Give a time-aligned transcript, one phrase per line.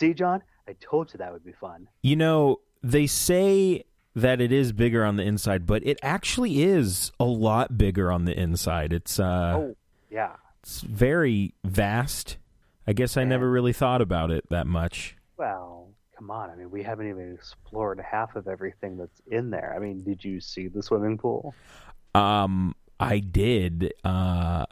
[0.00, 1.86] See, John, I told you that would be fun.
[2.00, 3.84] You know, they say
[4.14, 8.24] that it is bigger on the inside, but it actually is a lot bigger on
[8.24, 8.92] the inside.
[8.92, 9.76] It's uh oh,
[10.10, 10.32] yeah.
[10.62, 12.36] It's very vast.
[12.86, 13.28] I guess I Yeah.
[13.28, 15.16] never really thought about it that much.
[15.36, 15.88] Well,
[16.18, 16.50] come on.
[16.50, 19.72] I mean, we haven't even explored half of everything that's in there.
[19.74, 21.54] I mean, did you see the swimming pool?
[22.14, 24.66] Um I did uh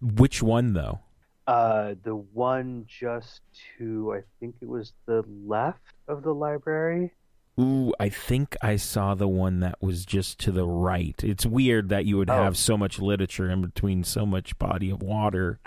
[0.00, 1.00] which one though?
[1.44, 3.40] Uh, the one just
[3.76, 7.12] to, I think it was the left of the library.
[7.60, 11.14] Ooh, I think I saw the one that was just to the right.
[11.22, 12.42] It's weird that you would Oh.
[12.42, 15.60] have so much literature in between so much body of water.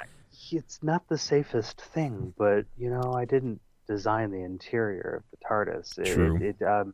[0.51, 5.45] It's not the safest thing, but you know, I didn't design the interior of the
[5.47, 5.99] TARDIS.
[5.99, 6.37] It, True.
[6.41, 6.93] It, um,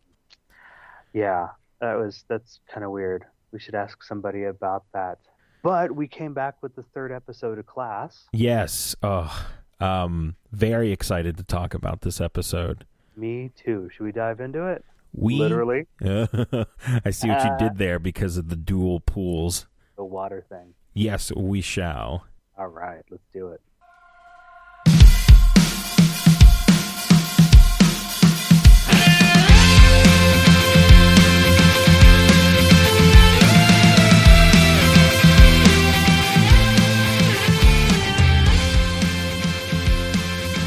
[1.13, 3.25] yeah, that was that's kind of weird.
[3.51, 5.19] We should ask somebody about that.
[5.63, 8.25] But we came back with the third episode of Class.
[8.33, 8.95] Yes.
[9.03, 9.47] Oh,
[9.79, 12.85] um, very excited to talk about this episode.
[13.15, 13.89] Me too.
[13.93, 14.83] Should we dive into it?
[15.13, 19.67] We Literally, I see what you Uh, did there because of the dual pools.
[19.97, 20.73] the water thing.
[20.93, 22.25] Yes, we shall.
[22.57, 23.61] All right, let's do it.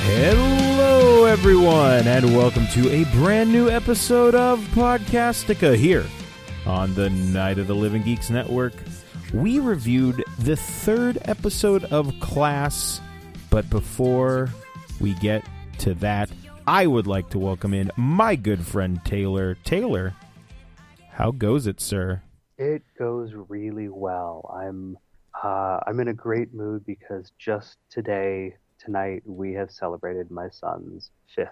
[0.07, 0.54] Hello,
[1.45, 6.07] everyone, and welcome to a brand new episode of Podcastica here
[6.65, 8.73] on the Night of the Living Geeks Network.
[9.35, 13.03] We reviewed the third episode of Class,
[13.51, 14.49] but before
[15.03, 15.45] we get
[15.81, 16.31] to that,
[16.67, 19.55] I would like to welcome in my good friend Taylor.
[19.65, 20.15] Taylor,
[21.11, 22.23] how goes it, sir?
[22.57, 24.51] It goes really well.
[24.51, 24.97] I'm
[25.43, 31.11] uh, I'm in a great mood because just today, tonight, we have celebrated my son's
[31.35, 31.49] fifth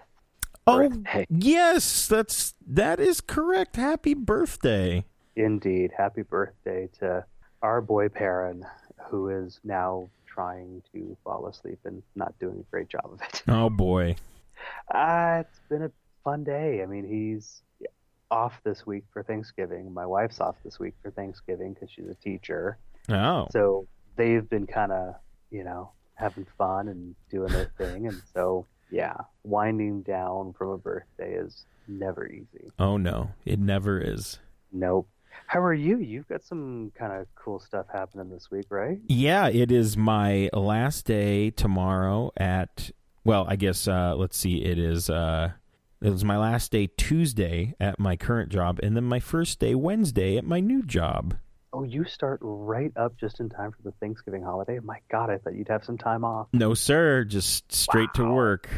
[0.65, 1.25] Oh, birthday.
[1.29, 3.75] yes, that's that is correct.
[3.75, 5.03] Happy birthday.
[5.35, 7.25] Indeed, happy birthday to
[7.61, 8.65] our boy Perrin,
[9.09, 13.43] who is now trying to fall asleep and not doing a great job of it.
[13.47, 14.15] Oh boy.
[14.93, 15.91] Uh, it's been a
[16.23, 16.81] fun day.
[16.81, 17.61] I mean, he's
[18.31, 19.93] off this week for Thanksgiving.
[19.93, 22.77] My wife's off this week for Thanksgiving because she's a teacher.
[23.09, 23.47] Oh.
[23.51, 25.15] So they've been kind of,
[25.51, 28.07] you know, having fun and doing their thing.
[28.07, 32.71] And so, yeah, winding down from a birthday is never easy.
[32.79, 34.39] Oh no, it never is.
[34.71, 35.07] Nope.
[35.47, 35.97] How are you?
[35.97, 38.99] You've got some kind of cool stuff happening this week, right?
[39.07, 42.91] Yeah, it is my last day tomorrow at
[43.23, 45.51] well, I guess uh let's see, it is uh
[46.01, 49.73] it was my last day Tuesday at my current job and then my first day
[49.73, 51.35] Wednesday at my new job.
[51.75, 54.77] Oh, you start right up just in time for the Thanksgiving holiday.
[54.83, 56.47] My God, I thought you'd have some time off.
[56.53, 58.69] No, sir, just straight to work.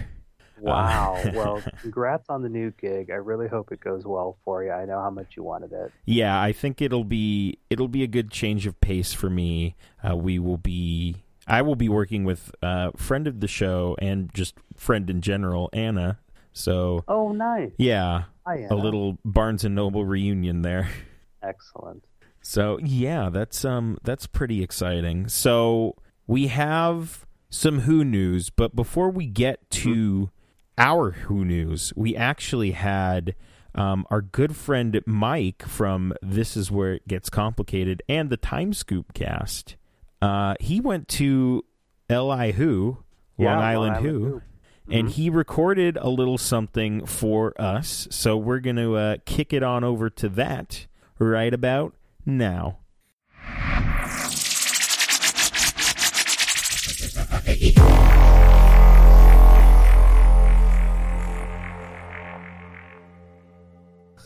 [0.61, 1.15] Wow.
[1.17, 3.11] Uh, well, congrats on the new gig.
[3.11, 4.71] I really hope it goes well for you.
[4.71, 5.91] I know how much you wanted it.
[6.05, 9.75] Yeah, I think it'll be it'll be a good change of pace for me.
[10.01, 14.33] Uh, we will be I will be working with uh friend of the show and
[14.33, 16.19] just friend in general, Anna.
[16.53, 17.71] So Oh, nice.
[17.77, 20.87] yeah, Hi, a little Barnes and Noble reunion there.
[21.43, 22.01] Excellent.
[22.47, 25.27] So yeah, that's um that's pretty exciting.
[25.27, 25.95] So
[26.27, 30.29] we have some Who news, but before we get to
[30.77, 33.33] our Who news, we actually had
[33.73, 38.73] um, our good friend Mike from This Is Where It Gets Complicated and the Time
[38.73, 39.75] Scoop cast.
[40.21, 41.63] Uh, he went to
[42.09, 42.99] LI Who,
[43.37, 44.41] Yeah, Long Island Who,
[44.89, 45.11] and Mhm.
[45.11, 48.07] he recorded a little something for us.
[48.11, 50.85] So we're going to uh, kick it on over to that
[51.19, 51.95] right about
[52.25, 52.79] now.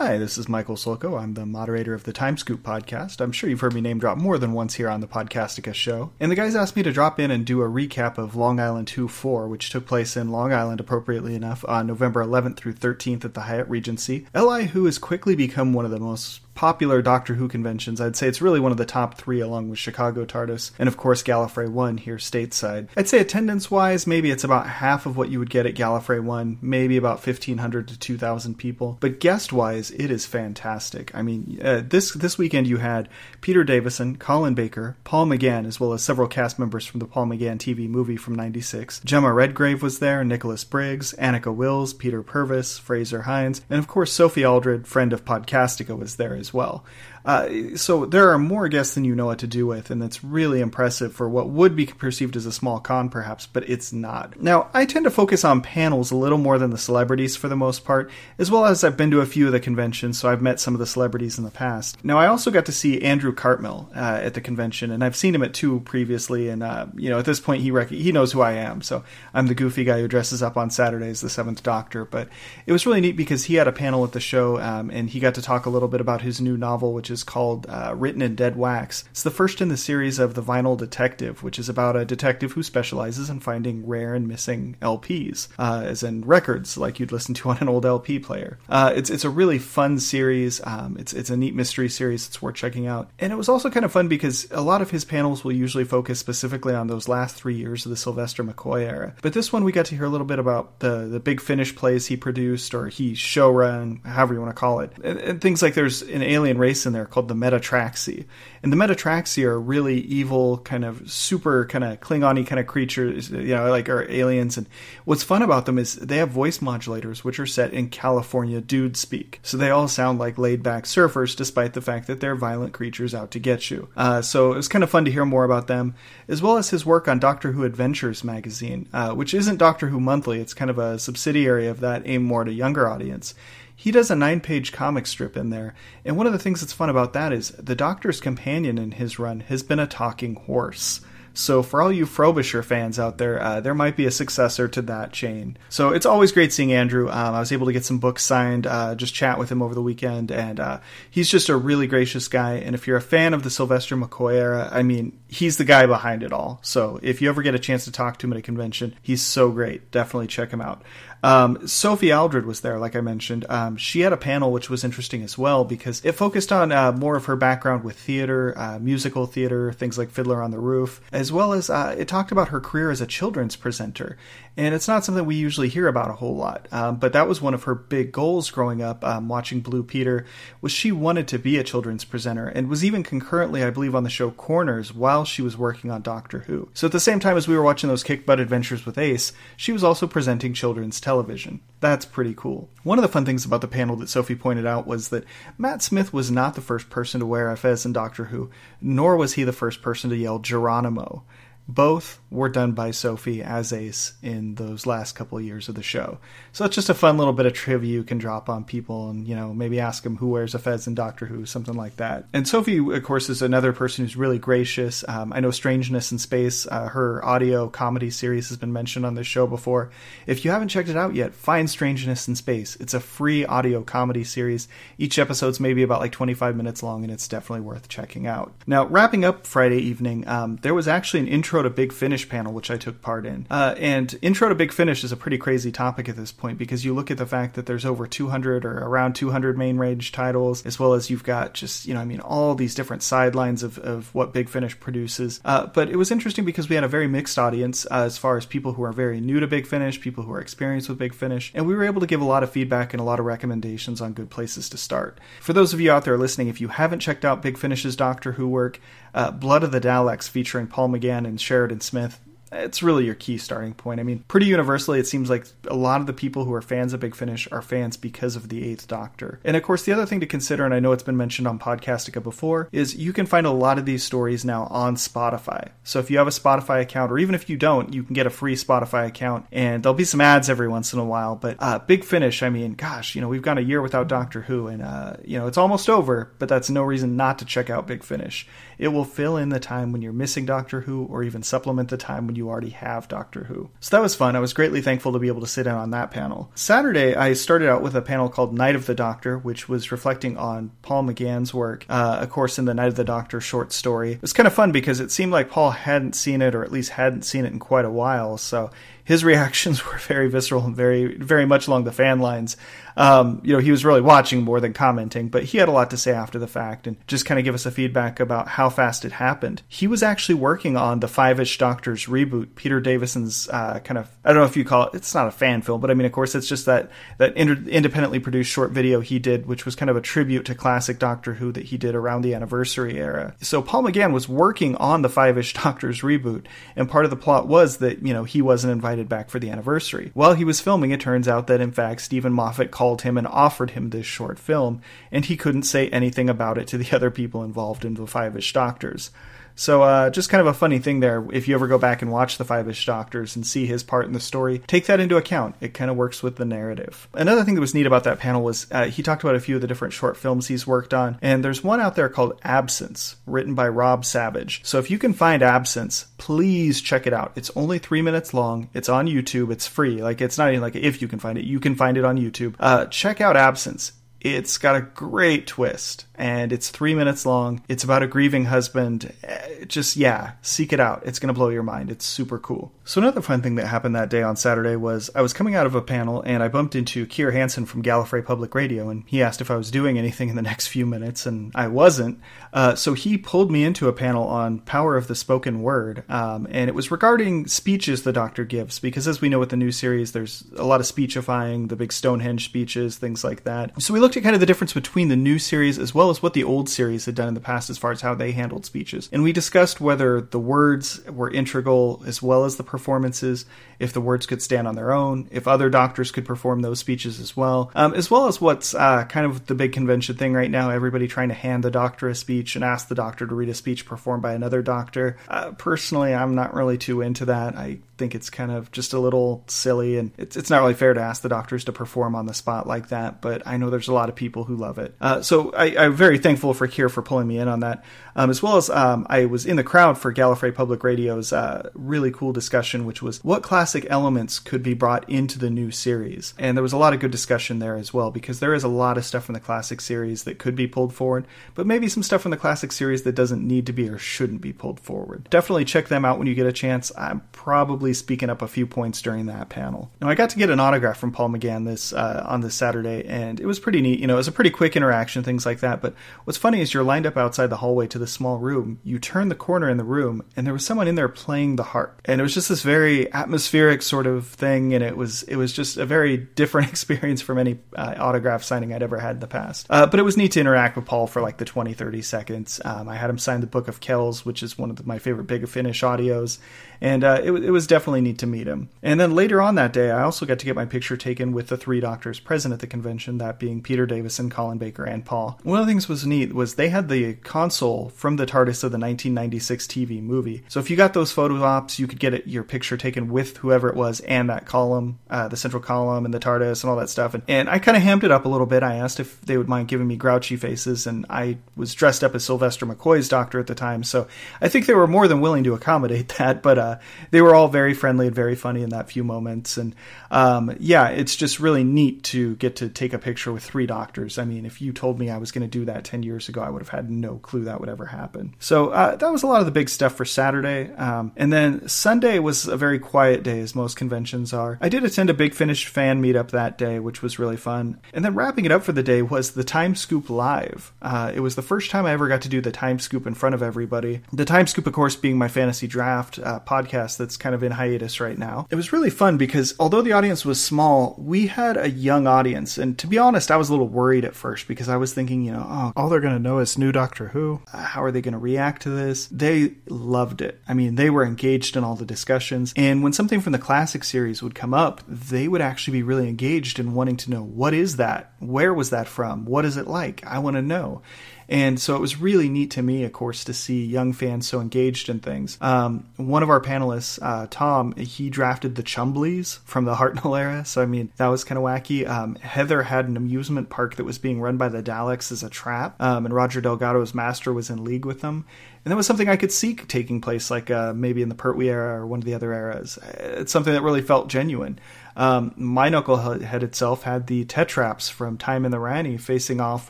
[0.01, 1.21] Hi, this is Michael Solko.
[1.21, 3.19] I'm the moderator of the Time Scoop podcast.
[3.19, 6.11] I'm sure you've heard me name drop more than once here on the Podcastica show.
[6.21, 8.87] And the guys asked me to drop in and do a recap of Long Island
[8.87, 13.25] 2 4, which took place in Long Island, appropriately enough, on November 11th through 13th
[13.25, 14.25] at the Hyatt Regency.
[14.33, 18.01] LI Who has quickly become one of the most popular Doctor Who conventions.
[18.01, 20.97] I'd say it's really one of the top three, along with Chicago TARDIS and, of
[20.97, 22.89] course, Gallifrey 1 here stateside.
[22.97, 26.21] I'd say attendance wise, maybe it's about half of what you would get at Gallifrey
[26.21, 28.97] 1, maybe about 1,500 to 2,000 people.
[28.99, 31.15] But guest wise, it is fantastic.
[31.15, 33.07] I mean, uh, this, this weekend you had
[33.39, 37.27] Peter Davison, Colin Baker, Paul McGann, as well as several cast members from the Paul
[37.27, 38.99] McGann TV movie from 96.
[39.05, 44.11] Gemma Redgrave was there, Nicholas Briggs, Anneke Wills, Peter Purves, Frazer Hines, and of course
[44.11, 46.83] Sophie Aldred, friend of Podcastica, was there as well.
[47.29, 50.23] Uh, so there are more guests than you know what to do with, and that's
[50.23, 54.41] really impressive for what would be perceived as a small con, perhaps, but it's not.
[54.41, 57.55] Now, I tend to focus on panels a little more than the celebrities for the
[57.55, 58.09] most part,
[58.39, 60.73] as well as I've been to a few of the conventions, so I've met some
[60.73, 62.03] of the celebrities in the past.
[62.03, 65.35] Now, I also got to see Andrew Cartmel uh, at the convention, and I've seen
[65.35, 68.31] him at two previously, and uh, you know, at this point, he rec- he knows
[68.31, 68.81] who I am.
[68.81, 69.03] So
[69.35, 72.05] I'm the goofy guy who dresses up on Saturdays, as the Seventh Doctor.
[72.05, 72.27] But
[72.65, 75.19] it was really neat because he had a panel at the show, um, and he
[75.19, 78.21] got to talk a little bit about his new novel, which is called uh, Written
[78.21, 79.03] in Dead Wax.
[79.11, 82.53] It's the first in the series of The Vinyl Detective, which is about a detective
[82.53, 87.33] who specializes in finding rare and missing LPs, uh, as in records like you'd listen
[87.35, 88.59] to on an old LP player.
[88.67, 90.61] Uh, it's it's a really fun series.
[90.65, 92.27] Um, it's it's a neat mystery series.
[92.27, 93.09] It's worth checking out.
[93.19, 95.83] And it was also kind of fun because a lot of his panels will usually
[95.83, 99.15] focus specifically on those last three years of the Sylvester McCoy era.
[99.21, 101.75] But this one we got to hear a little bit about the the big finish
[101.75, 105.61] plays he produced or he showrun, however you want to call it, and, and things
[105.61, 108.25] like there's an alien race in there called the Metatraxi,
[108.63, 113.29] and the Metatraxi are really evil, kind of super kind of Klingon-y kind of creatures,
[113.29, 114.57] you know, like are aliens.
[114.57, 114.67] And
[115.05, 118.97] what's fun about them is they have voice modulators which are set in California dude
[118.97, 122.73] speak, so they all sound like laid back surfers, despite the fact that they're violent
[122.73, 123.89] creatures out to get you.
[123.95, 125.95] Uh, so it was kind of fun to hear more about them,
[126.27, 129.99] as well as his work on Doctor Who Adventures magazine, uh, which isn't Doctor Who
[129.99, 130.39] Monthly.
[130.39, 133.33] It's kind of a subsidiary of that, aimed more at a younger audience
[133.79, 135.73] he does a nine page comic strip in there.
[136.03, 139.17] And one of the things that's fun about that is the Doctor's companion in his
[139.17, 140.99] run has been a talking horse.
[141.33, 144.81] So for all you Frobisher fans out there, uh, there might be a successor to
[144.81, 145.57] that chain.
[145.69, 147.07] So it's always great seeing Andrew.
[147.07, 149.73] Um, I was able to get some books signed, uh, just chat with him over
[149.73, 150.79] the weekend, and uh,
[151.09, 152.55] he's just a really gracious guy.
[152.55, 155.85] And if you're a fan of the Sylvester McCoy era, I mean, he's the guy
[155.85, 156.59] behind it all.
[156.63, 159.21] So if you ever get a chance to talk to him at a convention, he's
[159.21, 159.91] so great.
[159.91, 160.81] Definitely check him out.
[161.23, 163.45] Um, Sophie Aldred was there, like I mentioned.
[163.49, 166.91] Um, she had a panel which was interesting as well because it focused on uh,
[166.91, 171.01] more of her background with theater, uh, musical theater, things like Fiddler on the Roof,
[171.11, 174.17] as well as uh, it talked about her career as a children's presenter.
[174.59, 177.41] And it's not something we usually hear about a whole lot, um, but that was
[177.41, 180.25] one of her big goals growing up, um, watching Blue Peter,
[180.59, 184.03] was she wanted to be a children's presenter and was even concurrently, I believe, on
[184.03, 186.67] the show Corners while she was working on Doctor Who.
[186.73, 189.31] So at the same time as we were watching those Kick Butt Adventures with Ace,
[189.55, 191.61] she was also presenting children's television.
[191.79, 192.67] That's pretty cool.
[192.83, 195.23] One of the fun things about the panel that Sophie pointed out was that
[195.57, 198.49] Matt Smith was not the first person to wear a fez in Doctor Who,
[198.81, 201.23] nor was he the first person to yell Geronimo.
[201.69, 205.83] Both were done by Sophie as Ace in those last couple of years of the
[205.83, 206.17] show.
[206.51, 209.27] So it's just a fun little bit of trivia you can drop on people and,
[209.27, 212.25] you know, maybe ask them who wears a fez in Doctor Who, something like that.
[212.33, 215.05] And Sophie, of course, is another person who's really gracious.
[215.07, 219.13] Um, I know Strangeness in Space, uh, her audio comedy series has been mentioned on
[219.13, 219.91] this show before.
[220.25, 222.77] If you haven't checked it out yet, find Strangeness in Space.
[222.77, 224.67] It's a free audio comedy series.
[224.97, 228.53] Each episode's maybe about like 25 minutes long, and it's definitely worth checking out.
[228.65, 232.53] Now, wrapping up Friday evening, um, there was actually an intro to Big Finish panel,
[232.53, 233.45] which I took part in.
[233.49, 236.85] Uh, and intro to Big Finish is a pretty crazy topic at this point because
[236.85, 240.65] you look at the fact that there's over 200 or around 200 main range titles,
[240.65, 243.77] as well as you've got just, you know, I mean, all these different sidelines of,
[243.79, 245.39] of what Big Finish produces.
[245.45, 248.37] Uh, but it was interesting because we had a very mixed audience uh, as far
[248.37, 251.13] as people who are very new to Big Finish, people who are experienced with Big
[251.13, 253.25] Finish, and we were able to give a lot of feedback and a lot of
[253.25, 255.19] recommendations on good places to start.
[255.41, 258.33] For those of you out there listening, if you haven't checked out Big Finish's Doctor
[258.33, 258.79] Who work,
[259.13, 262.19] uh, Blood of the Daleks featuring Paul McGann and Sheridan Smith
[262.51, 263.99] it's really your key starting point.
[263.99, 266.93] I mean, pretty universally, it seems like a lot of the people who are fans
[266.93, 269.39] of Big Finish are fans because of the Eighth Doctor.
[269.43, 271.59] And of course, the other thing to consider, and I know it's been mentioned on
[271.59, 275.69] Podcastica before, is you can find a lot of these stories now on Spotify.
[275.83, 278.27] So if you have a Spotify account, or even if you don't, you can get
[278.27, 281.35] a free Spotify account, and there'll be some ads every once in a while.
[281.35, 284.41] But uh, Big Finish, I mean, gosh, you know, we've gone a year without Doctor
[284.41, 286.31] Who, and uh, you know, it's almost over.
[286.39, 288.47] But that's no reason not to check out Big Finish.
[288.79, 291.97] It will fill in the time when you're missing Doctor Who, or even supplement the
[291.97, 293.69] time when you already have Doctor Who.
[293.81, 294.37] So that was fun.
[294.37, 296.49] I was greatly thankful to be able to sit in on that panel.
[296.55, 300.37] Saturday, I started out with a panel called Night of the Doctor, which was reflecting
[300.37, 304.13] on Paul McGann's work, uh, of course, in the Night of the Doctor short story.
[304.13, 306.71] It was kind of fun because it seemed like Paul hadn't seen it, or at
[306.71, 308.37] least hadn't seen it in quite a while.
[308.37, 308.71] So
[309.09, 312.55] his reactions were very visceral and very, very much along the fan lines.
[312.95, 315.89] Um, you know, he was really watching more than commenting, but he had a lot
[315.91, 318.69] to say after the fact and just kind of give us a feedback about how
[318.69, 319.63] fast it happened.
[319.67, 324.09] He was actually working on the Five Ish Doctors reboot, Peter Davison's uh, kind of,
[324.23, 326.05] I don't know if you call it, it's not a fan film, but I mean,
[326.05, 329.75] of course, it's just that, that inter- independently produced short video he did, which was
[329.75, 333.33] kind of a tribute to classic Doctor Who that he did around the anniversary era.
[333.41, 337.17] So Paul McGann was working on the Five Ish Doctors reboot, and part of the
[337.17, 340.11] plot was that, you know, he wasn't invited back for the anniversary.
[340.13, 343.19] While he was filming, it turns out that, in fact, Steven Moffat called called him
[343.19, 346.91] and offered him this short film, and he couldn't say anything about it to the
[346.95, 349.11] other people involved in the Five Ish Doctors.
[349.59, 351.27] So, uh, just kind of a funny thing there.
[351.33, 354.05] If you ever go back and watch the Five Ish Doctors and see his part
[354.05, 355.55] in the story, take that into account.
[355.59, 357.09] It kind of works with the narrative.
[357.13, 359.55] Another thing that was neat about that panel was uh, he talked about a few
[359.55, 363.17] of the different short films he's worked on, and there's one out there called Absence,
[363.25, 364.61] written by Rob Savage.
[364.63, 367.33] So, if you can find Absence, please check it out.
[367.35, 368.69] It's only three minutes long.
[368.73, 369.51] It's on YouTube.
[369.51, 370.01] It's free.
[370.01, 372.17] Like, it's not even like if you can find it, you can find it on
[372.17, 372.55] YouTube.
[372.61, 373.91] Uh, check out Absence.
[374.21, 377.63] It's got a great twist and it's three minutes long.
[377.69, 379.13] It's about a grieving husband.
[379.23, 381.01] Eh, just, yeah, seek it out.
[381.05, 381.89] It's going to blow your mind.
[381.89, 382.73] It's super cool.
[382.83, 385.65] So, another fun thing that happened that day on Saturday was I was coming out
[385.65, 389.23] of a panel and I bumped into Keir Hansen from Gallifrey Public Radio, and he
[389.23, 392.19] asked if I was doing anything in the next few minutes, and I wasn't.
[392.51, 396.47] Uh, so, he pulled me into a panel on power of the spoken word, um,
[396.51, 399.71] and it was regarding speeches the doctor gives, because as we know with the new
[399.71, 403.81] series, there's a lot of speechifying, the big Stonehenge speeches, things like that.
[403.81, 406.21] So, we looked at kind of the difference between the new series as well as
[406.21, 408.65] what the old series had done in the past as far as how they handled
[408.65, 409.09] speeches.
[409.11, 413.45] And we discussed whether the words were integral as well as the performances,
[413.79, 417.19] if the words could stand on their own, if other doctors could perform those speeches
[417.19, 420.51] as well, um, as well as what's uh, kind of the big convention thing right
[420.51, 423.49] now everybody trying to hand the doctor a speech and ask the doctor to read
[423.49, 425.17] a speech performed by another doctor.
[425.27, 427.55] Uh, personally, I'm not really too into that.
[427.55, 430.93] I think it's kind of just a little silly and it's, it's not really fair
[430.93, 433.89] to ask the doctors to perform on the spot like that, but I know there's
[433.89, 434.95] a lot of people who love it.
[434.99, 437.83] Uh, so I, I'm very thankful for Keir for pulling me in on that,
[438.15, 441.69] um, as well as um, I was in the crowd for Gallifrey Public Radio's uh,
[441.75, 446.33] really cool discussion, which was what classic elements could be brought into the new series.
[446.39, 448.69] And there was a lot of good discussion there as well, because there is a
[448.69, 452.03] lot of stuff from the classic series that could be pulled forward, but maybe some
[452.03, 455.29] stuff from the classic series that doesn't need to be or shouldn't be pulled forward.
[455.29, 456.91] Definitely check them out when you get a chance.
[456.97, 459.91] I'm probably speaking up a few points during that panel.
[460.01, 463.05] Now, I got to get an autograph from Paul McGann this uh, on this Saturday,
[463.05, 463.99] and it was pretty neat.
[463.99, 465.81] You know, it was a pretty quick interaction, things like that.
[465.81, 468.79] But what's funny is you're lined up outside the hallway to the small room.
[468.83, 471.63] You turn the corner in the room, and there was someone in there playing the
[471.63, 475.35] harp, and it was just this very atmospheric sort of thing, and it was it
[475.35, 479.19] was just a very different experience from any uh, autograph signing I'd ever had in
[479.19, 479.67] the past.
[479.69, 482.61] Uh, but it was neat to interact with Paul for like the 20, 30 seconds.
[482.63, 484.99] Um, I had him sign the Book of Kells, which is one of the, my
[484.99, 486.39] favorite Big Finish audios,
[486.81, 488.69] and uh, it, it was definitely neat to meet him.
[488.81, 491.47] And then later on that day, I also got to get my picture taken with
[491.47, 495.39] the three doctors present at the convention, that being Peter Davison, Colin Baker, and Paul.
[495.43, 498.71] One of the things was neat was they had the console from the TARDIS of
[498.71, 500.43] the 1996 TV movie.
[500.47, 503.37] So if you got those photo ops, you could get it, your picture taken with
[503.37, 506.77] whoever it was and that column, uh, the central column and the TARDIS and all
[506.77, 507.13] that stuff.
[507.13, 508.63] And, and I kind of hammed it up a little bit.
[508.63, 512.15] I asked if they would mind giving me grouchy faces, and I was dressed up
[512.15, 514.07] as Sylvester McCoy's doctor at the time, so
[514.41, 516.41] I think they were more than willing to accommodate that.
[516.41, 516.79] But uh, Uh,
[517.11, 519.57] they were all very friendly and very funny in that few moments.
[519.57, 519.75] And
[520.11, 524.17] um, yeah, it's just really neat to get to take a picture with three doctors.
[524.17, 526.41] I mean, if you told me I was going to do that 10 years ago,
[526.41, 528.35] I would have had no clue that would ever happen.
[528.39, 530.71] So uh, that was a lot of the big stuff for Saturday.
[530.73, 534.57] Um, and then Sunday was a very quiet day, as most conventions are.
[534.61, 537.79] I did attend a Big Finish fan meetup that day, which was really fun.
[537.93, 540.73] And then wrapping it up for the day was the Time Scoop Live.
[540.81, 543.13] Uh, it was the first time I ever got to do the Time Scoop in
[543.13, 544.01] front of everybody.
[544.11, 547.51] The Time Scoop, of course, being my fantasy draft uh, podcast that's kind of in
[547.51, 548.47] hiatus right now.
[548.49, 552.57] It was really fun because although the audience was small, we had a young audience.
[552.57, 555.25] And to be honest, I was a little worried at first because I was thinking,
[555.25, 557.41] you know, oh, all they're going to know is new Doctor Who.
[557.51, 559.07] Uh, how are they going to react to this?
[559.07, 560.39] They loved it.
[560.47, 562.53] I mean, they were engaged in all the discussions.
[562.55, 566.07] And when something from the classic series would come up, they would actually be really
[566.07, 568.13] engaged in wanting to know what is that?
[568.19, 569.25] Where was that from?
[569.25, 570.01] What is it like?
[570.05, 570.81] I want to know.
[571.29, 574.41] And so it was really neat to me, of course, to see young fans so
[574.41, 575.37] engaged in things.
[575.39, 580.43] Um, one of our panelists, uh, Tom, he drafted the Chumblies from the Hartnell era.
[580.43, 581.87] So, I mean, that was kind of wacky.
[581.87, 585.29] Um, Heather had an amusement park that was being run by the Daleks as a
[585.29, 588.25] trap, um, and Roger Delgado's master was in league with them.
[588.65, 591.49] And that was something I could see taking place, like uh, maybe in the Pertwee
[591.49, 592.79] era or one of the other eras.
[592.97, 594.59] It's something that really felt genuine.
[594.95, 599.69] Um, my knucklehead itself had the Tetraps from Time and the Rani facing off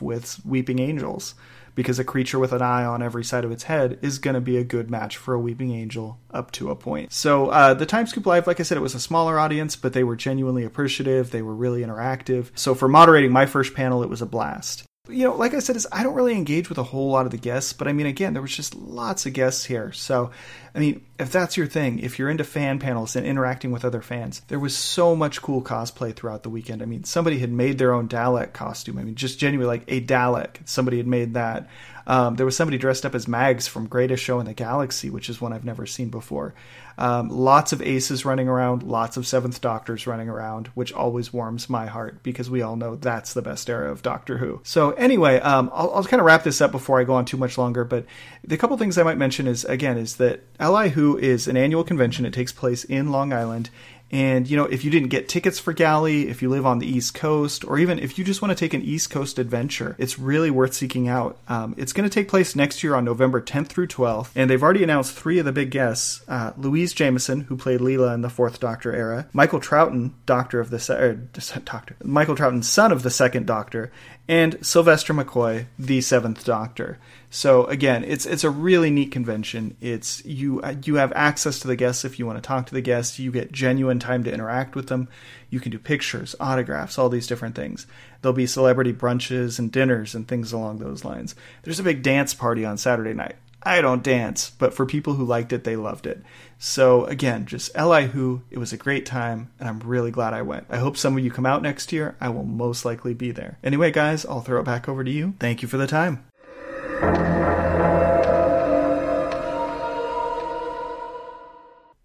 [0.00, 1.34] with Weeping Angels
[1.80, 4.40] because a creature with an eye on every side of its head is going to
[4.40, 7.10] be a good match for a Weeping Angel up to a point.
[7.12, 9.94] So uh, the Time Scoop Live, like I said, it was a smaller audience, but
[9.94, 11.30] they were genuinely appreciative.
[11.30, 12.50] They were really interactive.
[12.54, 15.76] So for moderating my first panel, it was a blast you know, like I said,
[15.76, 18.06] is I don't really engage with a whole lot of the guests, but I mean,
[18.06, 19.92] again, there was just lots of guests here.
[19.92, 20.30] So,
[20.74, 24.02] I mean, if that's your thing, if you're into fan panels and interacting with other
[24.02, 26.82] fans, there was so much cool cosplay throughout the weekend.
[26.82, 28.98] I mean, somebody had made their own Dalek costume.
[28.98, 30.56] I mean, just genuinely like a Dalek.
[30.66, 31.68] Somebody had made that.
[32.06, 35.30] Um, there was somebody dressed up as Mags from Greatest Show in the Galaxy, which
[35.30, 36.54] is one I've never seen before.
[37.00, 41.70] Um, lots of aces running around, lots of Seventh Doctors running around, which always warms
[41.70, 44.60] my heart because we all know that's the best era of Doctor Who.
[44.64, 47.38] So, anyway, um, I'll, I'll kind of wrap this up before I go on too
[47.38, 47.84] much longer.
[47.84, 48.04] But
[48.44, 51.84] the couple things I might mention is again, is that LI Who is an annual
[51.84, 52.26] convention.
[52.26, 53.70] It takes place in Long Island
[54.10, 56.86] and, you know, if you didn't get tickets for Gally, if you live on the
[56.86, 60.18] East Coast, or even if you just want to take an East Coast adventure, it's
[60.18, 61.38] really worth seeking out.
[61.48, 64.62] Um, it's going to take place next year on November 10th through 12th, and they've
[64.62, 68.30] already announced three of the big guests uh, Louise Jameson, who played Leela in the
[68.30, 71.14] Fourth Doctor era, Michael Troughton, Doctor of the Se- er,
[71.64, 73.92] Doctor, Michael Troughton, son of the Second Doctor,
[74.28, 76.98] and Sylvester McCoy, the Seventh Doctor.
[77.32, 79.76] So again, it's it's a really neat convention.
[79.80, 82.80] It's you you have access to the guests if you want to talk to the
[82.80, 83.20] guests.
[83.20, 85.08] You get genuine time to interact with them.
[85.48, 87.86] You can do pictures, autographs, all these different things.
[88.20, 91.36] There'll be celebrity brunches and dinners and things along those lines.
[91.62, 93.36] There's a big dance party on Saturday night.
[93.62, 96.22] I don't dance, but for people who liked it, they loved it.
[96.58, 100.42] So again, just LI Who, it was a great time, and I'm really glad I
[100.42, 100.66] went.
[100.70, 102.16] I hope some of you come out next year.
[102.20, 103.58] I will most likely be there.
[103.62, 105.34] Anyway, guys, I'll throw it back over to you.
[105.38, 106.24] Thank you for the time.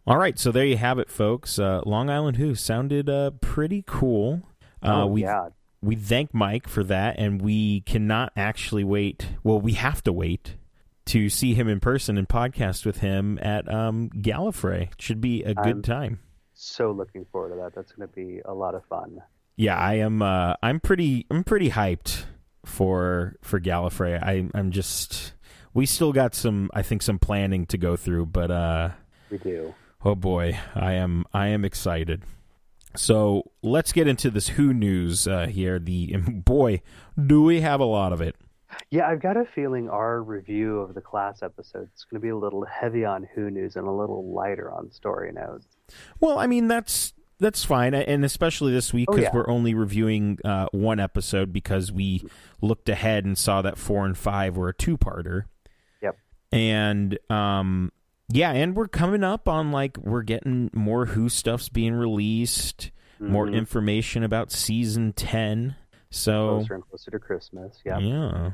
[0.08, 1.58] All right, so there you have it, folks.
[1.58, 4.44] Uh, Long Island Who sounded uh, pretty cool.
[4.84, 5.50] Uh, oh, we yeah.
[5.82, 9.25] we thank Mike for that, and we cannot actually wait.
[9.44, 10.58] Well, we have to wait
[11.08, 14.91] to see him in person and podcast with him at um, Gallifrey.
[14.91, 16.20] It should be a good I'm time.
[16.53, 17.74] So looking forward to that.
[17.74, 19.24] That's going to be a lot of fun.
[19.55, 20.22] Yeah, I am.
[20.22, 21.25] Uh, I'm pretty.
[21.32, 22.25] I'm pretty hyped
[22.65, 24.22] for for Gallifrey.
[24.22, 25.34] I, I'm just.
[25.74, 26.69] We still got some.
[26.74, 28.89] I think some planning to go through, but uh,
[29.29, 29.74] we do.
[30.03, 31.25] Oh boy, I am.
[31.34, 32.24] I am excited.
[32.95, 35.79] So let's get into this Who news uh, here.
[35.79, 36.81] The boy,
[37.22, 38.36] do we have a lot of it?
[38.89, 42.29] Yeah, I've got a feeling our review of the class episode is going to be
[42.29, 45.66] a little heavy on Who news and a little lighter on story notes.
[46.20, 49.31] Well, I mean that's that's fine, and especially this week because oh, yeah.
[49.33, 52.24] we're only reviewing uh, one episode because we
[52.61, 55.43] looked ahead and saw that four and five were a two-parter.
[56.01, 56.17] Yep.
[56.51, 57.91] And um,
[58.29, 63.31] yeah, and we're coming up on like we're getting more Who stuff's being released, mm-hmm.
[63.31, 65.75] more information about season ten.
[66.09, 67.81] So closer and closer to Christmas.
[67.83, 68.00] Yeah.
[68.00, 68.51] Yeah.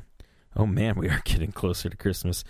[0.55, 2.43] Oh man, we are getting closer to Christmas.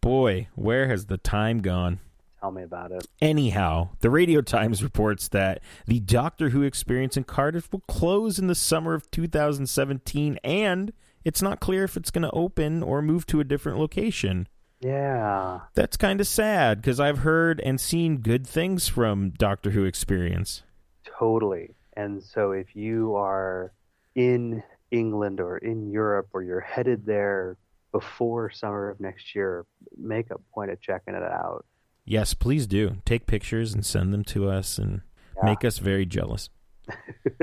[0.00, 2.00] Boy, where has the time gone?
[2.42, 3.06] Tell me about it.
[3.20, 8.48] Anyhow, the Radio Times reports that the Doctor Who experience in Cardiff will close in
[8.48, 10.92] the summer of 2017, and
[11.24, 14.48] it's not clear if it's going to open or move to a different location.
[14.80, 15.60] Yeah.
[15.74, 20.64] That's kind of sad because I've heard and seen good things from Doctor Who experience.
[21.04, 21.76] Totally.
[21.96, 23.72] And so if you are
[24.16, 27.56] in England or in Europe or you're headed there
[27.92, 29.64] before summer of next year,
[29.96, 31.64] make a point of checking it out.
[32.04, 32.96] Yes, please do.
[33.04, 35.02] Take pictures and send them to us and
[35.36, 35.44] yeah.
[35.44, 36.50] make us very jealous.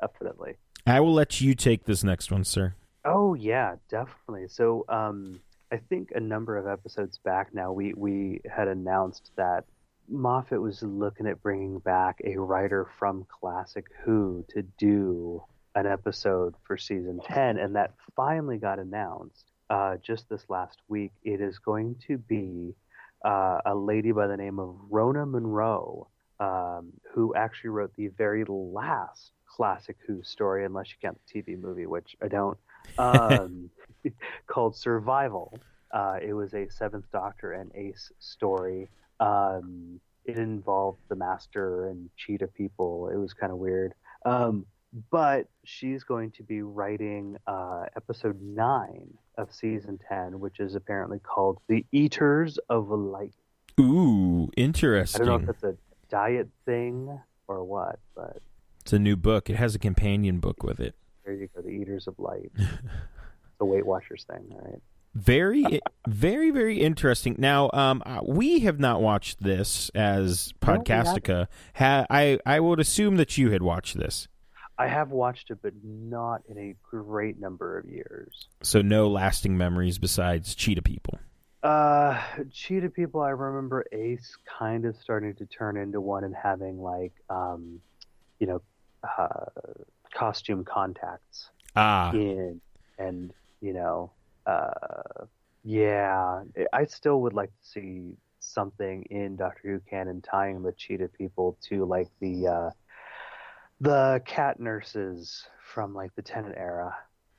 [0.00, 0.56] definitely.
[0.86, 2.74] I will let you take this next one, sir.
[3.04, 4.48] Oh yeah, definitely.
[4.48, 9.64] So um, I think a number of episodes back now we we had announced that
[10.08, 15.42] Moffat was looking at bringing back a writer from Classic Who to do
[15.74, 21.12] an episode for season 10, and that finally got announced uh, just this last week.
[21.24, 22.74] It is going to be
[23.26, 26.08] uh, a lady by the name of Rona Munro,
[26.38, 31.60] um, who actually wrote the very last classic Who story, unless you count the TV
[31.60, 32.56] movie, which I don't,
[32.98, 33.68] um,
[34.46, 35.58] called Survival.
[35.92, 38.88] Uh, it was a Seventh Doctor and Ace story.
[39.18, 43.08] Um, it involved the Master and Cheetah people.
[43.08, 43.94] It was kind of weird.
[44.24, 44.66] Um,
[45.10, 51.18] but she's going to be writing uh, episode nine of season 10, which is apparently
[51.18, 53.34] called The Eaters of Light.
[53.78, 55.22] Ooh, interesting.
[55.22, 55.76] I don't know if it's a
[56.08, 58.38] diet thing or what, but.
[58.80, 59.50] It's a new book.
[59.50, 60.94] It has a companion book with it.
[61.24, 62.50] There you go, The Eaters of Light.
[63.58, 64.80] the Weight Watchers thing, all right?
[65.14, 67.36] Very, very, very interesting.
[67.38, 71.46] Now, um, uh, we have not watched this as Podcastica.
[71.76, 74.28] Ha- I, I would assume that you had watched this.
[74.78, 78.48] I have watched it, but not in a great number of years.
[78.62, 81.18] So no lasting memories besides Cheetah People.
[81.62, 86.80] Uh, Cheetah People, I remember Ace kind of starting to turn into one and having
[86.80, 87.80] like, um,
[88.38, 88.62] you know,
[89.18, 89.46] uh,
[90.14, 92.60] costume contacts Ah, in,
[92.98, 94.10] and you know,
[94.46, 95.24] uh,
[95.64, 101.08] yeah, I still would like to see something in Doctor Who canon tying the Cheetah
[101.08, 102.70] People to like the uh,
[103.80, 106.94] the cat nurses from like the Tennant era.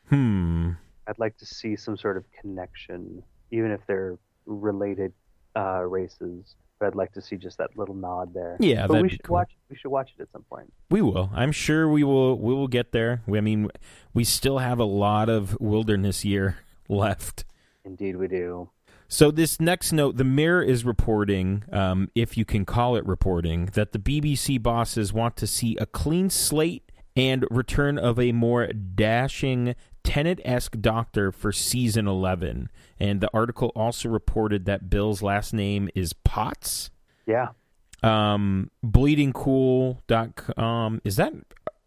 [0.09, 0.71] hmm.
[1.07, 5.13] I'd like to see some sort of connection, even if they're related
[5.55, 6.55] uh, races.
[6.79, 8.57] But I'd like to see just that little nod there.
[8.59, 9.35] Yeah, but we should cool.
[9.35, 9.51] watch.
[9.69, 10.71] We should watch it at some point.
[10.91, 11.31] We will.
[11.33, 12.37] I'm sure we will.
[12.37, 13.23] We will get there.
[13.27, 13.69] I mean,
[14.13, 16.57] we still have a lot of wilderness year
[16.89, 17.45] left.
[17.83, 18.69] Indeed, we do.
[19.07, 23.67] So this next note, the Mirror is reporting, um, if you can call it reporting,
[23.67, 28.67] that the BBC bosses want to see a clean slate and return of a more
[28.67, 32.69] dashing Tennant-esque Doctor for season eleven.
[32.99, 36.89] And the article also reported that Bill's last name is Potts.
[37.25, 37.49] Yeah.
[38.03, 41.01] Um, bleedingcool.com.
[41.03, 41.33] Is that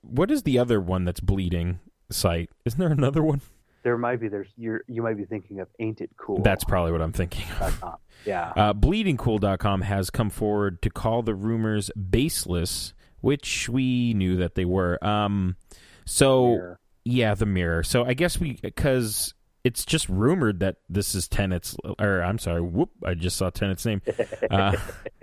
[0.02, 1.78] what is the other one that's bleeding
[2.11, 2.50] site?
[2.64, 3.42] Isn't there another one?
[3.82, 4.28] There might be.
[4.28, 4.48] There's.
[4.56, 4.82] You're.
[4.88, 7.46] You might be thinking of "Ain't It Cool." That's probably what I'm thinking.
[7.60, 7.96] of.
[8.26, 8.52] Yeah.
[8.54, 14.64] Uh, bleedingcool.com has come forward to call the rumors baseless, which we knew that they
[14.66, 15.02] were.
[15.04, 15.56] Um,
[16.04, 16.80] so Mirror.
[17.04, 17.82] yeah, the mirror.
[17.82, 19.32] So I guess we because
[19.64, 23.86] it's just rumored that this is Tennant's, or I'm sorry, whoop, I just saw Tennant's
[23.86, 24.02] name.
[24.50, 24.76] Uh,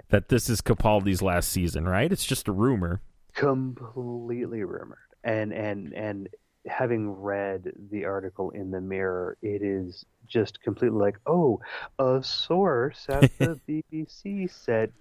[0.09, 2.09] that this is Capaldi's last season, right?
[2.11, 3.01] It's just a rumor.
[3.33, 6.29] completely rumored and and and
[6.67, 11.59] having read the article in the mirror it is just completely like oh
[11.99, 14.91] a source at the bbc said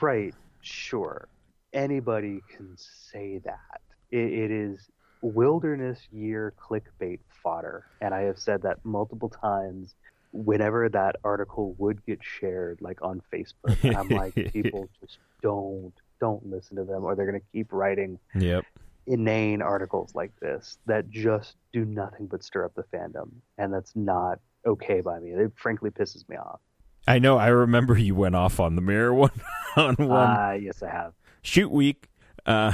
[0.00, 0.34] right
[0.66, 1.28] sure.
[1.72, 3.80] Anybody can say that.
[4.10, 4.88] It, it is
[5.22, 7.86] wilderness year clickbait fodder.
[8.00, 9.94] And i have said that multiple times
[10.32, 13.96] whenever that article would get shared like on facebook.
[13.96, 18.18] I'm like people just don't don't listen to them or they're going to keep writing
[18.34, 18.64] Yep.
[19.06, 23.94] Inane articles like this that just do nothing but stir up the fandom and that's
[23.94, 26.60] not okay by me it frankly pisses me off
[27.08, 27.38] I know.
[27.38, 29.30] I remember you went off on the mirror one
[29.76, 32.08] on one ah yes i have shoot week.
[32.44, 32.72] Uh,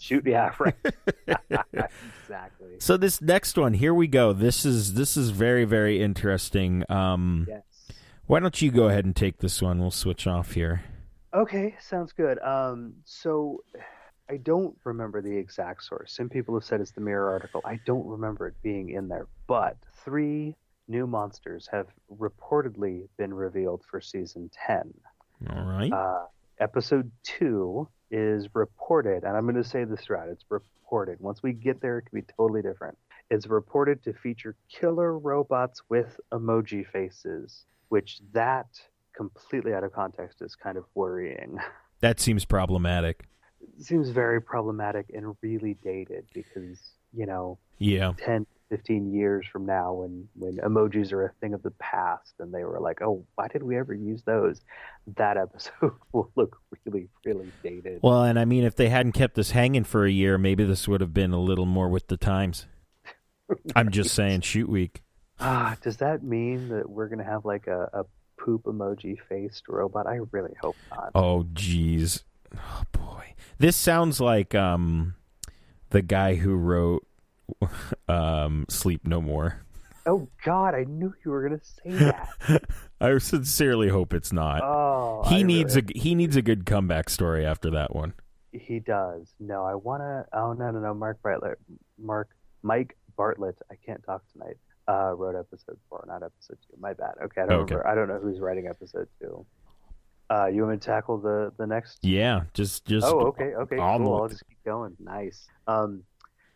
[0.00, 0.74] shoot yeah right
[2.22, 4.32] exactly so this next one, here we go.
[4.32, 6.84] This is this is very very interesting.
[6.88, 7.62] Um, yes
[8.26, 9.78] why don't you go ahead and take this one?
[9.78, 10.82] We'll switch off here.
[11.34, 12.38] Okay, sounds good.
[12.38, 13.62] Um, so
[14.32, 16.10] I don't remember the exact source.
[16.10, 17.60] Some people have said it's the Mirror article.
[17.66, 20.56] I don't remember it being in there, but three
[20.88, 24.94] new monsters have reportedly been revealed for season 10.
[25.50, 25.92] All right.
[25.92, 26.24] Uh,
[26.60, 30.30] episode two is reported, and I'm going to say this right.
[30.30, 31.20] It's reported.
[31.20, 32.96] Once we get there, it can be totally different.
[33.30, 38.80] It's reported to feature killer robots with emoji faces, which that
[39.14, 41.58] completely out of context is kind of worrying.
[42.00, 43.26] that seems problematic.
[43.78, 46.78] Seems very problematic and really dated because,
[47.12, 48.12] you know, Yeah.
[48.18, 52.54] 10, 15 years from now when, when emojis are a thing of the past and
[52.54, 54.60] they were like, oh, why did we ever use those?
[55.16, 56.56] That episode will look
[56.86, 58.00] really, really dated.
[58.02, 60.86] Well, and I mean, if they hadn't kept us hanging for a year, maybe this
[60.88, 62.66] would have been a little more with the times.
[63.76, 65.02] I'm just saying, shoot week.
[65.40, 68.04] Ah, does that mean that we're going to have like a, a
[68.38, 70.06] poop emoji faced robot?
[70.06, 71.10] I really hope not.
[71.14, 72.22] Oh, jeez.
[72.56, 73.34] Oh, boy.
[73.58, 75.14] This sounds like um,
[75.90, 77.06] the guy who wrote
[78.08, 79.60] um, Sleep No More.
[80.04, 81.90] Oh, God, I knew you were going to say
[82.48, 82.62] that.
[83.00, 84.60] I sincerely hope it's not.
[84.62, 88.14] Oh, he I needs really- a he needs a good comeback story after that one.
[88.52, 89.32] He does.
[89.40, 90.26] No, I want to.
[90.32, 90.92] Oh no, no, no.
[90.92, 91.58] Mark Bartlett,
[91.98, 92.28] Mark
[92.62, 93.56] Mike Bartlett.
[93.70, 94.56] I can't talk tonight.
[94.88, 96.76] Uh, wrote episode four, not episode two.
[96.78, 97.12] My bad.
[97.24, 97.74] Okay, I don't Okay.
[97.76, 97.88] remember.
[97.88, 99.46] I don't know who's writing episode two.
[100.30, 101.98] Uh, you want me to tackle the the next?
[102.02, 104.22] Yeah, just just Oh, okay, okay, on cool.
[104.22, 104.96] I'll just keep going.
[104.98, 105.46] Nice.
[105.66, 106.02] Um,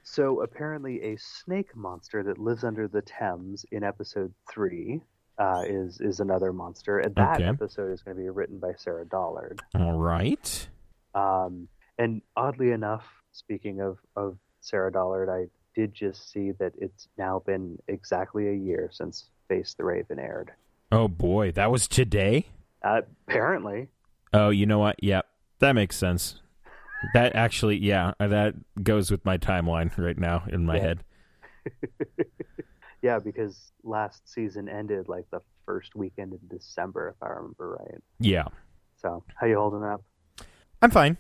[0.03, 5.01] so apparently, a snake monster that lives under the Thames in episode three
[5.39, 7.49] uh, is is another monster, and that Okay.
[7.49, 9.61] episode is going to be written by Sarah Dollard.
[9.75, 10.69] All right.
[11.15, 17.09] Um, and oddly enough, speaking of, of Sarah Dollard, I did just see that it's
[17.19, 20.53] now been exactly a year since Face the Raven aired.
[20.93, 22.47] Oh boy, that was today.
[22.87, 23.89] Uh, apparently,
[24.33, 25.03] Oh, you know what?
[25.03, 25.27] Yep,
[25.61, 26.41] that makes sense.
[27.15, 30.83] That actually, yeah, that goes with my timeline right now in my Yeah.
[30.83, 31.05] head.
[33.03, 38.01] yeah, because last season ended like the first weekend in December, if I remember right.
[38.19, 38.47] Yeah,
[38.97, 40.03] So, how you holding up?
[40.83, 41.17] I'm fine.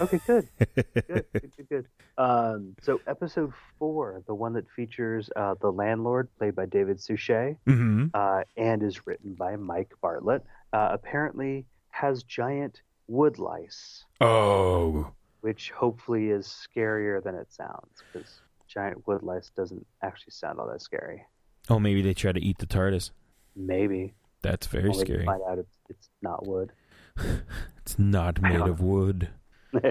[0.00, 0.48] Okay, good.
[0.58, 1.86] good, good, good, good.
[2.16, 7.56] Um, so episode four, the one that features uh, the landlord, played by David Suchet,
[7.66, 15.12] hmm uh, and is written by Mike Bartlett, uh, apparently has giant wood lice, Oh,
[15.40, 20.68] which hopefully is scarier than it sounds, because giant wood lice doesn't actually sound all
[20.68, 21.24] that scary.
[21.70, 23.10] oh, maybe they try to eat the TARDIS.
[23.56, 24.14] Maybe.
[24.42, 25.24] That's very Only scary.
[25.24, 26.72] Find out it's, it's not wood.
[27.78, 29.30] It's not made of wood.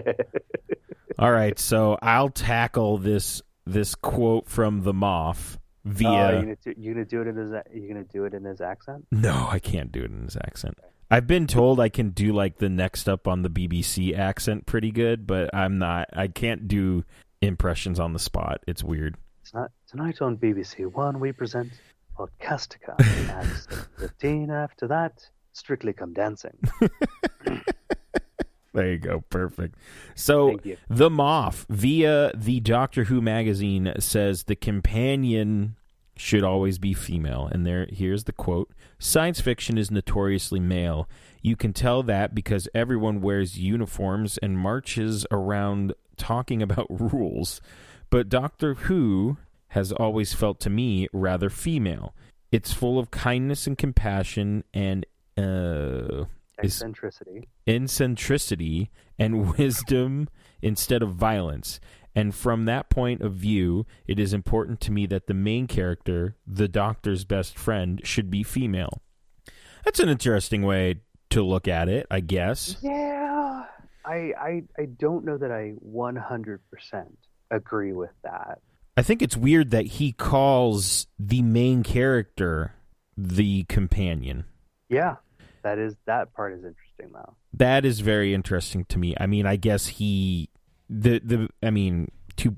[1.19, 6.35] All right, so I'll tackle this this quote from the Moff Uh, via.
[6.35, 8.61] you gonna do, you gonna do it in his you gonna do it in his
[8.61, 9.05] accent?
[9.11, 10.77] No, I can't do it in his accent.
[11.09, 14.91] I've been told I can do like the next up on the BBC accent pretty
[14.91, 16.09] good, but I'm not.
[16.13, 17.05] I can't do
[17.41, 18.61] impressions on the spot.
[18.67, 19.15] It's weird.
[19.45, 21.71] Tonight, tonight on BBC One, we present
[22.17, 23.45] Podcastica at
[23.99, 24.51] 15.
[24.51, 25.21] After that,
[25.53, 26.57] Strictly Come Dancing.
[28.77, 29.23] There you go.
[29.31, 29.73] Perfect.
[30.13, 35.77] So the Moff via the Doctor Who magazine says the companion
[36.15, 37.49] should always be female.
[37.51, 38.69] And there here's the quote.
[38.99, 41.09] Science fiction is notoriously male.
[41.41, 47.59] You can tell that because everyone wears uniforms and marches around talking about rules.
[48.11, 49.37] But Doctor Who
[49.69, 52.13] has always felt to me rather female.
[52.51, 55.03] It's full of kindness and compassion and
[55.35, 56.25] uh
[56.65, 57.47] Eccentricity.
[57.67, 58.89] eccentricity
[59.19, 60.29] and wisdom
[60.61, 61.79] instead of violence.
[62.15, 66.35] And from that point of view, it is important to me that the main character,
[66.47, 69.01] the doctor's best friend, should be female.
[69.85, 72.77] That's an interesting way to look at it, I guess.
[72.81, 73.65] Yeah.
[74.03, 76.59] I, I, I don't know that I 100%
[77.51, 78.61] agree with that.
[78.95, 82.73] I think it's weird that he calls the main character
[83.15, 84.45] the companion.
[84.89, 85.17] Yeah.
[85.67, 87.35] That is that part is interesting though.
[87.51, 89.15] That is very interesting to me.
[89.19, 90.49] I mean, I guess he
[90.89, 92.55] the the I mean, to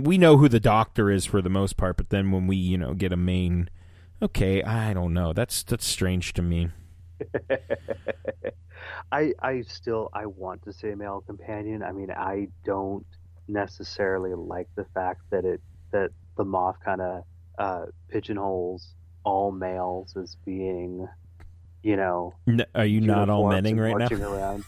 [0.00, 2.78] we know who the doctor is for the most part, but then when we, you
[2.78, 3.68] know, get a main
[4.22, 5.34] okay, I don't know.
[5.34, 6.70] That's that's strange to me.
[9.12, 11.82] I I still I want to say male companion.
[11.82, 13.04] I mean, I don't
[13.46, 17.24] necessarily like the fact that it that the Moff kind of
[17.58, 21.06] uh, pigeonholes all males as being,
[21.82, 22.34] you know,
[22.74, 24.08] are you not all menning right now?
[24.10, 24.64] around.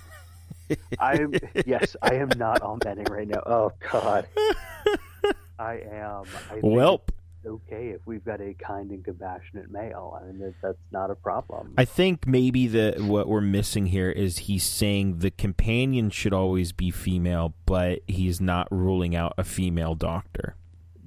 [0.99, 1.35] I'm
[1.67, 3.43] yes, I am not all menning right now.
[3.45, 4.27] Oh God,
[5.59, 6.25] I am.
[6.51, 7.03] I think Well,
[7.47, 10.19] okay if we've got a kind and compassionate male.
[10.21, 11.75] I mean, that, that's not a problem.
[11.77, 16.73] I think maybe the what we're missing here is he's saying the companion should always
[16.73, 20.57] be female, but he's not ruling out a female doctor.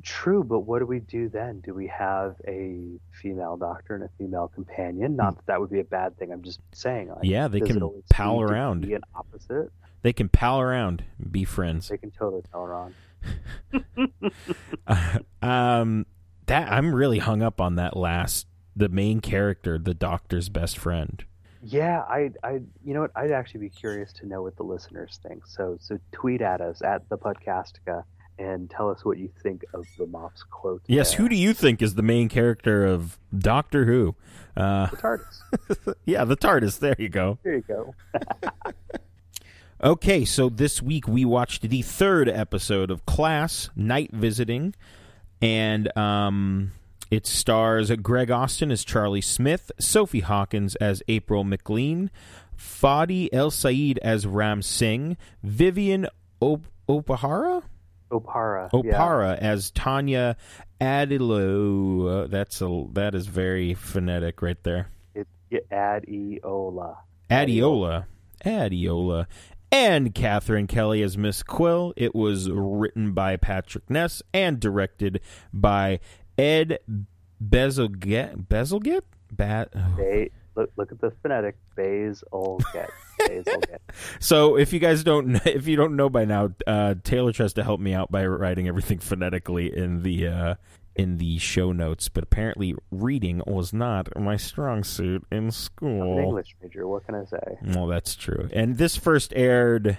[0.07, 1.59] True, but what do we do then?
[1.59, 5.17] Do we have a female doctor and a female companion?
[5.17, 6.31] Not that that would be a bad thing.
[6.31, 7.09] I'm just saying.
[7.09, 8.87] Like, Yeah, they can pal around.
[8.87, 9.69] Be an opposite.
[10.03, 11.89] They can pal around, be friends.
[11.89, 12.95] They can totally tell around.
[15.41, 16.05] um,
[16.45, 21.25] that I'm really hung up on that last, the main character, the doctor's best friend.
[21.61, 23.11] Yeah, I, I, you know what?
[23.13, 25.45] I'd actually be curious to know what the listeners think.
[25.45, 28.05] So, so tweet at us at the Podcastica
[28.39, 30.81] and tell us what you think of the Moff's quote.
[30.87, 31.21] Yes, there.
[31.21, 34.15] who do you think is the main character of Doctor Who?
[34.55, 35.95] Uh, The TARDIS.
[36.05, 36.79] yeah, the TARDIS.
[36.79, 37.37] There you go.
[37.43, 37.95] There you go.
[39.83, 44.73] Okay, so this week we watched the third episode of Class Night Visiting,
[45.39, 46.71] and um,
[47.11, 52.09] it stars Greg Austin as Charlie Smith, Sophie Hopkins as April MacLean,
[52.57, 56.07] Fadi El Said as Ram Singh, Vivian
[56.39, 57.61] Op- Opahara
[58.11, 58.69] Oparah.
[58.73, 58.93] yeah.
[58.93, 60.37] Oparah as Tanya
[60.79, 62.23] Adilo.
[62.23, 64.89] Uh, that's a that is very phonetic right there.
[65.13, 66.97] It, it, Adeola.
[67.29, 68.05] Adeola.
[68.45, 69.25] Adeola.
[69.69, 71.93] And Katherine Kelly as Miss Quill.
[71.97, 75.19] It was written by Patrick Ness and directed
[75.51, 75.99] by
[76.37, 76.79] Ed
[77.43, 78.47] Bazalgette.
[78.47, 79.01] Bazalgette?
[79.31, 79.95] Ba- oh.
[79.97, 81.57] They look look at the phonetic.
[81.75, 82.23] Bays
[84.19, 87.63] So if you guys don't, if you don't know by now, uh, Taylor tries to
[87.63, 90.55] help me out by writing everything phonetically in the uh,
[90.95, 92.09] in the show notes.
[92.09, 96.19] But apparently, reading was not my strong suit in I'm an school.
[96.19, 96.87] English major.
[96.87, 97.57] What can I say?
[97.63, 98.49] Well, that's true.
[98.53, 99.97] And this first aired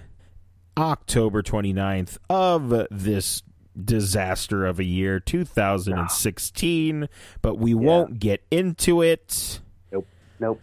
[0.77, 3.43] October 29th of this
[3.83, 7.09] disaster of a year, 2016.
[7.43, 9.61] But we won't get into it.
[9.93, 10.07] Nope
[10.41, 10.61] nope.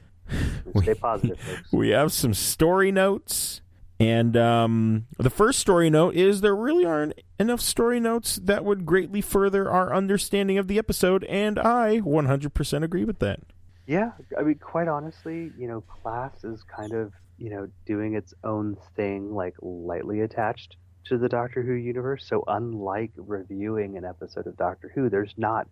[0.82, 1.62] Stay positive, folks.
[1.72, 3.62] We have some story notes.
[3.98, 8.86] And um, the first story note is there really aren't enough story notes that would
[8.86, 13.40] greatly further our understanding of the episode, and I 100% agree with that.
[13.88, 18.34] Yeah, I mean, quite honestly, you know, class is kind of you know, doing its
[18.44, 22.26] own thing, like lightly attached to the Doctor Who universe.
[22.28, 25.68] So unlike reviewing an episode of Doctor Who, there's not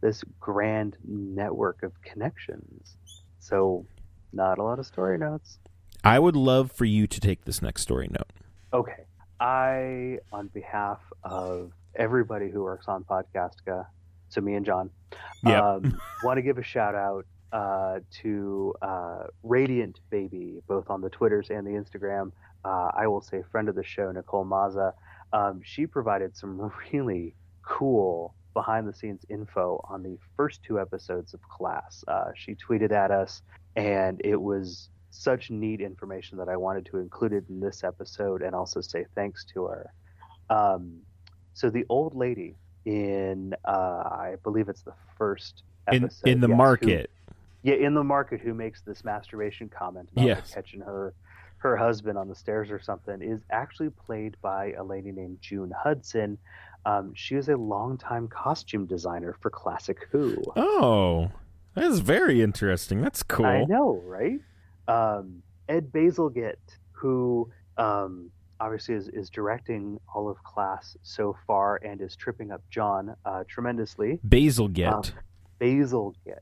[0.00, 2.96] this grand network of connections.
[3.38, 3.86] So
[4.34, 5.58] not a lot of story notes.
[6.02, 8.28] I would love for you to take this next story note.
[8.72, 9.04] Okay.
[9.40, 13.86] I, on behalf of everybody who works on Podcastica,
[14.28, 14.90] so me and John,
[15.44, 15.62] Yep.
[15.62, 21.10] um, want to give a shout out uh, to uh, Radiant Baby, both on the
[21.10, 22.32] Twitters and the Instagram.
[22.64, 24.94] Uh, I will say, friend of the show, Nicole Maza.
[25.32, 31.34] Um, she provided some really cool behind the scenes info on the first two episodes
[31.34, 32.04] of Class.
[32.06, 33.42] Uh, she tweeted at us,
[33.76, 38.42] and it was such neat information that I wanted to include it in this episode
[38.42, 39.92] and also say thanks to her.
[40.50, 41.00] Um,
[41.52, 46.48] so the old lady in, uh, I believe it's the first In episode, in the
[46.48, 47.10] yes, who- market.
[47.62, 50.52] yeah, in the market, who makes this masturbation comment about Yes.
[50.52, 51.14] catching her
[51.58, 55.72] her husband on the stairs or something is actually played by a lady named June
[55.74, 56.36] Hudson.
[56.84, 60.36] Um, she was a longtime costume designer for Classic Who.
[60.56, 61.30] Oh,
[61.74, 63.00] that is very interesting.
[63.00, 63.46] That's cool.
[63.46, 64.40] I know, right?
[64.88, 66.56] Um, Ed Bazalgette,
[66.92, 72.62] who um, obviously is, is directing all of Class so far and is tripping up
[72.70, 74.20] John uh, tremendously.
[74.24, 74.92] Basil get.
[74.92, 75.02] Um,
[75.60, 76.40] Basilgit.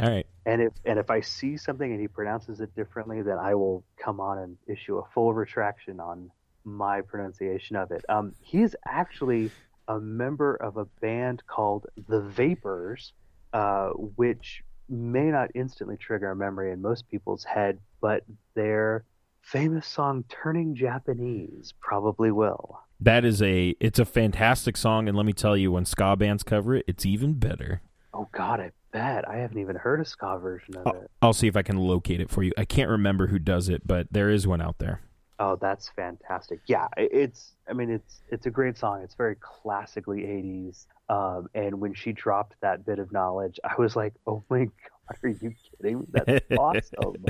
[0.00, 0.26] All right.
[0.46, 3.84] And if and if I see something and he pronounces it differently, then I will
[4.02, 6.30] come on and issue a full retraction on
[6.64, 8.04] my pronunciation of it.
[8.08, 9.50] Um, he's actually
[9.88, 13.12] a member of a band called The Vapors,
[13.52, 19.04] uh, which may not instantly trigger a memory in most people's head, but their
[19.42, 22.80] famous song "Turning Japanese" probably will.
[23.00, 26.42] That is a it's a fantastic song, and let me tell you, when ska bands
[26.42, 27.82] cover it, it's even better.
[28.14, 31.10] Oh God, I bet I haven't even heard a ska version of it.
[31.20, 32.52] I'll see if I can locate it for you.
[32.58, 35.00] I can't remember who does it, but there is one out there.
[35.38, 36.60] Oh, that's fantastic.
[36.66, 37.54] Yeah, it's.
[37.68, 39.02] I mean, it's it's a great song.
[39.02, 40.86] It's very classically '80s.
[41.08, 44.64] Um, and when she dropped that bit of knowledge, I was like, "Oh my
[45.08, 46.06] god, are you kidding?
[46.12, 47.24] That's awesome!"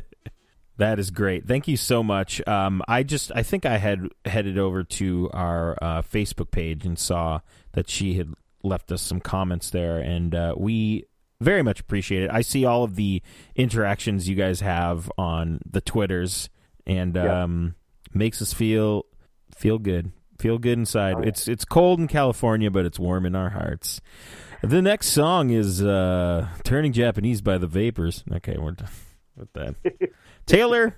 [0.78, 1.46] That is great.
[1.46, 2.46] Thank you so much.
[2.48, 6.98] Um, I just I think I had headed over to our uh, Facebook page and
[6.98, 7.40] saw
[7.72, 11.04] that she had left us some comments there, and uh, we
[11.40, 12.30] very much appreciate it.
[12.30, 13.22] I see all of the
[13.54, 16.48] interactions you guys have on the Twitters,
[16.86, 17.42] and Yeah.
[17.44, 17.74] um,
[18.14, 19.06] makes us feel
[19.54, 21.16] feel good, feel good inside.
[21.16, 21.28] Oh, yeah.
[21.28, 24.00] It's it's cold in California, but it's warm in our hearts.
[24.62, 28.22] The next song is uh, "Turning Japanese" by the Vapors.
[28.32, 28.88] Okay, we're done
[29.36, 29.74] with that.
[30.46, 30.96] Taylor,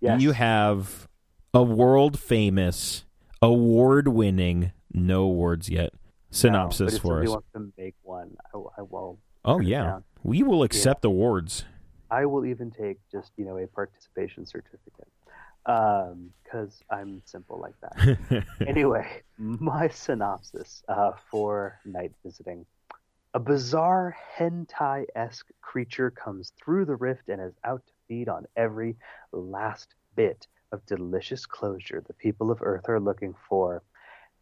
[0.00, 0.20] Yes.
[0.20, 1.08] you have
[1.54, 3.04] a world famous,
[3.40, 5.98] award winning, no awards yet No,
[6.30, 7.28] synopsis if for us.
[7.30, 9.18] wants to make one, I, I will.
[9.44, 10.00] Oh, yeah.
[10.22, 11.64] We will accept awards.
[12.10, 15.08] I will even take just you know a participation certificate
[15.66, 18.44] because I'm simple like that.
[18.66, 22.64] anyway, my synopsis uh, for Night Visiting.
[23.34, 28.46] A bizarre hentai esque creature comes through the rift and is out to feed on
[28.56, 28.96] every
[29.32, 33.82] last bit of delicious closure the people of Earth are looking for.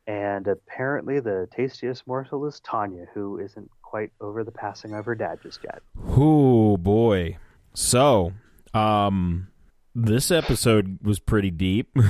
[0.06, 5.14] And apparently, the tastiest morsel is Tanya, who isn't quite over the passing of her
[5.14, 5.80] dad just yet.
[6.10, 7.38] oh, boy.
[7.72, 8.32] So,
[8.74, 9.48] um,
[9.94, 11.96] this episode was pretty deep.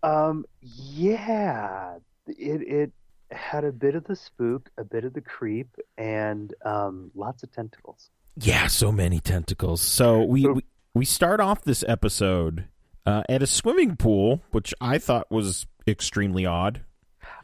[0.00, 1.96] Um, yeah,
[2.28, 2.92] it it
[3.32, 7.50] had a bit of the spook, a bit of the creep, and um, lots of
[7.52, 8.08] tentacles.
[8.36, 9.80] yeah, so many tentacles.
[9.80, 10.62] So, we, we,
[10.94, 12.66] we start off this episode
[13.06, 16.80] uh, at a swimming pool, which I thought was extremely odd.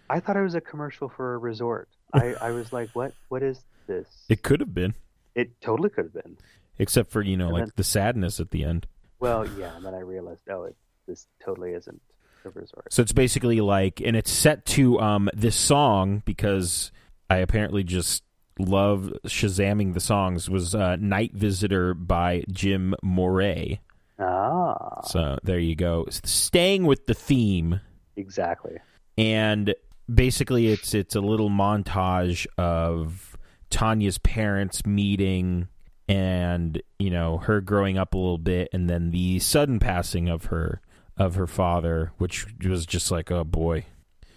[0.08, 1.88] I thought it was a commercial for a resort.
[2.14, 4.06] I, I was like, what what is this?
[4.28, 4.94] It could have been,
[5.34, 6.36] It totally could have been.
[6.78, 8.86] except for, you know, And like then- the sadness at the end.
[9.20, 12.00] Well, yeah, and then I realized, oh, it this totally isn't
[12.44, 12.92] a resort.
[12.92, 16.92] So it's basically like, and it's set to um, this song because
[17.30, 18.22] I apparently just
[18.58, 20.48] love shazamming the songs.
[20.50, 23.80] Was uh, "Night Visitor" by Jim Moray.
[24.18, 26.06] Ah, So there you go.
[26.10, 27.80] Staying with the theme,
[28.16, 28.76] exactly.
[29.18, 29.74] and
[30.12, 33.36] basically it's it's a little montage of
[33.70, 35.66] Tanya's parents meeting
[36.08, 40.46] and you know her growing up a little bit and then the sudden passing of
[40.46, 40.80] her
[41.16, 43.84] of her father which was just like oh boy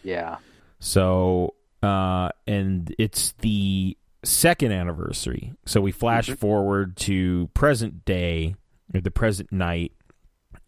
[0.03, 0.37] Yeah.
[0.79, 5.53] so, uh, and it's the second anniversary.
[5.65, 6.37] So we flash Mhm.
[6.37, 8.55] forward to present day,
[8.93, 9.91] or the present night,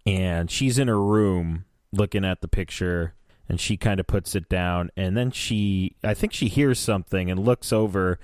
[0.06, 3.14] and she's in her room looking at the picture,
[3.48, 7.30] and she kind of puts it down, and then she, I think she hears something
[7.32, 8.20] and looks over.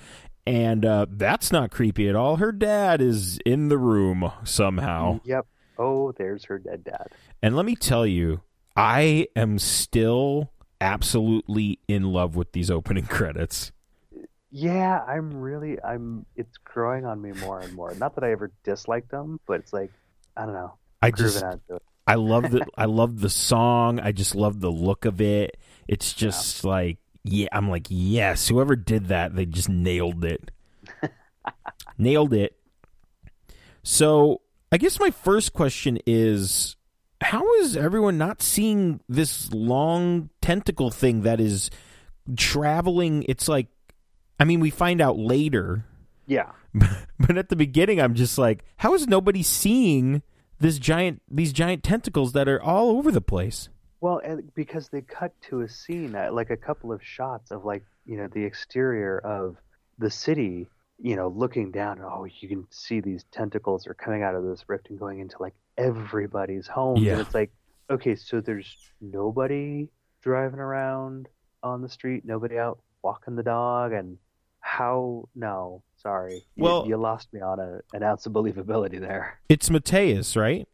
[0.47, 2.35] And uh, that's not creepy at all.
[2.35, 5.21] Her dad is in the room somehow.
[5.23, 5.47] Yep.
[5.77, 7.07] Oh there's her dead dad.
[7.41, 8.41] And let me tell you,
[8.75, 13.71] I am still absolutely in love with these opening credits.
[14.51, 17.93] Yeah, I'm really I'm it's growing on me more and more.
[17.95, 19.91] Not that I ever disliked them, but it's like
[20.37, 20.75] I don't know.
[21.01, 21.81] I just it.
[22.07, 23.99] I love the I love the song.
[23.99, 25.57] I just love the look of it.
[25.87, 30.51] It's just like yeah, I'm like yes, whoever did that, they just nailed it.
[31.97, 32.55] nailed it.
[33.84, 36.76] So, I guess my first question is
[37.21, 41.69] how is everyone not seeing this long tentacle thing that is
[42.38, 43.26] traveling?
[43.28, 43.67] It's like
[44.39, 45.86] I mean, we find out later,
[46.28, 46.51] Yeah.
[47.19, 50.21] but at the beginning I'm just like how is nobody seeing
[50.59, 53.69] this giant these giant tentacles that are all over the place?
[54.01, 57.65] Well, and because they cut to a scene, uh, like a couple of shots of
[57.65, 59.57] like you know the exterior of
[59.97, 60.67] the city,
[61.01, 62.01] you know, looking down.
[62.01, 65.37] Oh, you can see these tentacles are coming out of this rift and going into
[65.39, 66.97] like everybody's home.
[66.97, 67.13] Yeah.
[67.13, 67.51] and it's like,
[67.89, 69.87] okay, so there's nobody
[70.21, 71.27] driving around
[71.63, 74.17] on the street, nobody out walking the dog, and
[74.59, 75.27] how?
[75.35, 79.39] No, sorry, You- Well- you, lost me on a, an ounce of believability there.
[79.49, 80.67] It's Matteusz, right?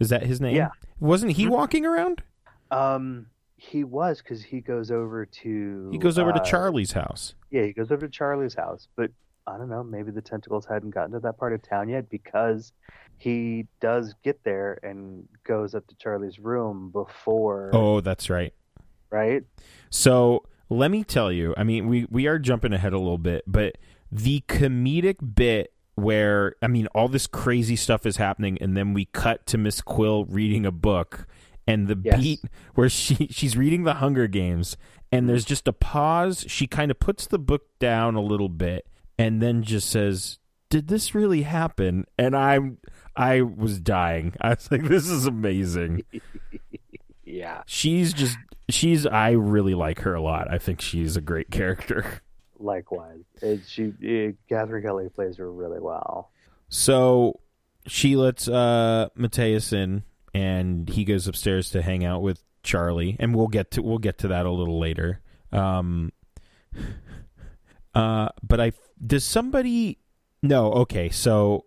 [0.00, 0.56] Is that his name?
[0.56, 0.70] Yeah.
[1.00, 1.50] Wasn't he Mhm.
[1.50, 2.22] walking around?
[2.70, 7.34] Um, he was because he goes over to He goes over to uh, Charlie's house.
[7.50, 9.10] Yeah, he goes over to Charlie's house, but
[9.46, 12.72] I don't know, maybe the tentacles hadn't gotten to that part of town yet because
[13.16, 18.52] he does get there and goes up to Charlie's room before, Oh, that's right.
[19.10, 19.42] right?
[19.90, 23.42] So let me tell you, I mean, we, we are jumping ahead a little bit,
[23.46, 23.76] but
[24.12, 29.06] the comedic bit where, I mean, all this crazy stuff is happening, and then we
[29.06, 31.26] cut to Miss Quill reading a book,
[31.68, 32.20] and the Yes.
[32.20, 32.40] beat
[32.74, 34.76] where she, she's reading the Hunger Games,
[35.12, 36.44] and there's just a pause.
[36.48, 40.38] She kind of puts the book down a little bit, and then just says,
[40.70, 42.06] Did this really happen?
[42.18, 42.78] And I'm.
[43.16, 44.34] I was dying.
[44.40, 46.04] I was like, "This is amazing."
[47.24, 48.38] Yeah, she's just
[48.70, 50.50] she's I really like her a lot.
[50.50, 52.22] I think she's a great character.
[52.58, 53.20] likewise.
[53.42, 56.30] It, she, it, Katherine Kelly plays her really well.
[56.70, 57.40] So
[57.86, 60.04] she lets uh Matteusz in
[60.38, 64.18] and he goes upstairs to hang out with Charlie and we'll get to we'll get
[64.18, 65.20] to that a little later.
[65.52, 66.12] Um
[67.94, 68.72] uh but I
[69.04, 69.98] does somebody
[70.42, 71.08] no, okay.
[71.08, 71.64] So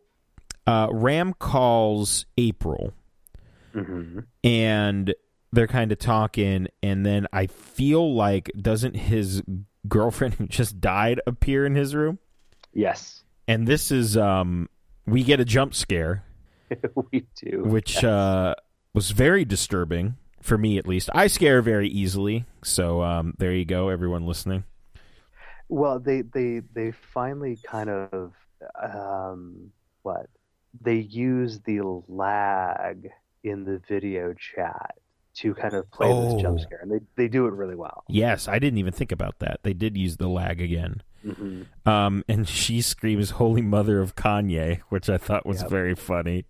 [0.65, 2.93] uh Ram calls April
[3.74, 5.13] hmm and
[5.53, 9.41] they're kind of talking and then i feel like doesn't his
[9.88, 12.19] girlfriend who just died appear in his room
[12.74, 14.69] Yes, and this is um
[15.05, 16.24] we get a jump scare
[17.11, 17.63] we do.
[17.63, 18.55] which uh
[18.93, 23.65] was very disturbing for me at least i scare very easily so um there you
[23.65, 24.63] go everyone listening
[25.69, 28.34] Well, they they they finally kind of
[28.82, 30.28] um what
[30.82, 33.09] they use the lag
[33.43, 34.95] in the video chat
[35.34, 36.61] to kind of play this jump Oh.
[36.63, 38.03] scare, and they they do it really well.
[38.09, 42.24] yes i didn't even think about that they did use the lag again hmm um
[42.28, 45.69] and she screams holy mother of kanye which i thought was Yep.
[45.69, 46.45] very funny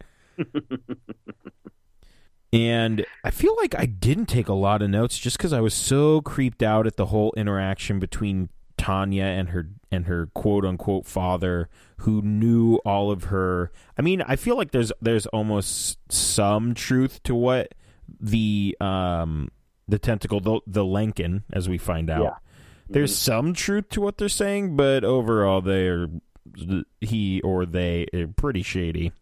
[2.53, 5.73] And I feel like I didn't take a lot of notes just because I was
[5.73, 11.05] so creeped out at the whole interaction between Tanya and her and her quote unquote
[11.05, 13.71] father, who knew all of her.
[13.97, 17.73] I mean, I feel like there's there's almost some truth to what
[18.19, 19.49] the um
[19.87, 22.23] the tentacle the the Lankin, as we find out.
[22.23, 22.35] Yeah.
[22.89, 26.07] There's some truth to what they're saying, but overall, they're
[26.99, 29.13] he or they are pretty shady.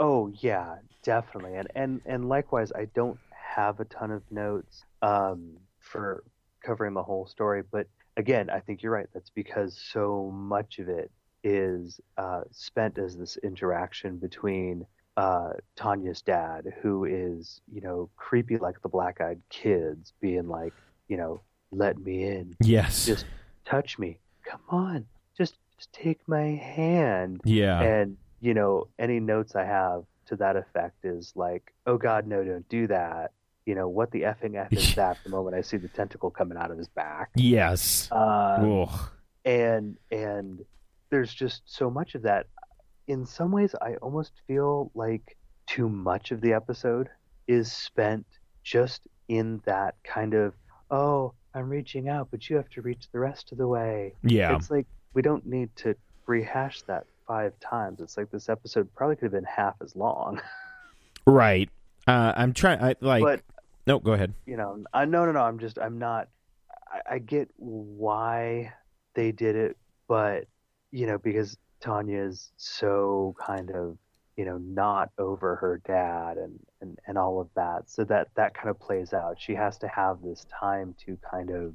[0.00, 1.54] Oh yeah, definitely.
[1.56, 6.24] And and and likewise, I don't have a ton of notes um, for
[6.64, 7.86] covering the whole story, but
[8.16, 9.08] again, I think you're right.
[9.12, 11.10] That's because so much of it
[11.44, 14.86] is uh, spent as this interaction between
[15.16, 20.72] uh, Tanya's dad, who is you know creepy like the black-eyed kids, being like,
[21.08, 21.42] you know,
[21.72, 23.04] let me in, Yes.
[23.04, 23.26] just
[23.66, 27.80] touch me, come on, just just take my hand yeah.
[27.80, 32.42] and you know any notes i have to that effect is like oh god no
[32.42, 33.32] don't do that.
[33.66, 35.18] You know what the effing f is that?
[35.22, 37.30] The moment i see the tentacle coming out of his back.
[37.36, 38.08] Yes.
[38.10, 38.86] uh,
[39.44, 40.64] and and
[41.10, 42.46] there's just so much of that.
[43.06, 45.36] In some ways i almost feel like
[45.66, 47.08] too much of the episode
[47.46, 48.26] is spent
[48.62, 50.54] just in that kind of
[50.90, 54.14] oh i'm reaching out but you have to reach the rest of the way.
[54.22, 54.54] Yeah.
[54.56, 58.00] it's like we don't need to rehash that five times.
[58.00, 60.40] It's like this episode probably could have been half as long.
[61.26, 61.68] Right.
[62.08, 62.80] Uh, I'm trying.
[62.82, 63.22] I like.
[63.22, 63.40] but
[63.86, 64.32] no, go ahead.
[64.46, 65.40] you know, I, no, no, no.
[65.42, 66.28] I'm just, I'm not.
[66.90, 68.72] I, I get why
[69.14, 69.76] they did it,
[70.08, 70.46] but
[70.90, 73.98] you know, because Tanya is so kind of
[74.36, 77.90] you know, not over her dad and, and, and all of that.
[77.90, 79.36] So that that kind of plays out.
[79.38, 81.74] She has to have this time to kind of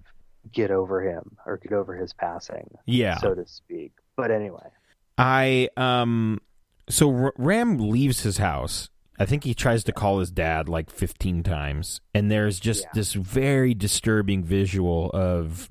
[0.51, 3.17] get over him or get over his passing, Yeah.
[3.19, 3.91] so to speak.
[4.17, 4.67] But anyway,
[5.17, 6.39] I um
[6.89, 8.89] so R- Ram leaves his house.
[9.17, 12.89] I think he tries to call his dad like 15 times and there's just Yeah.
[12.93, 15.69] this very disturbing visual of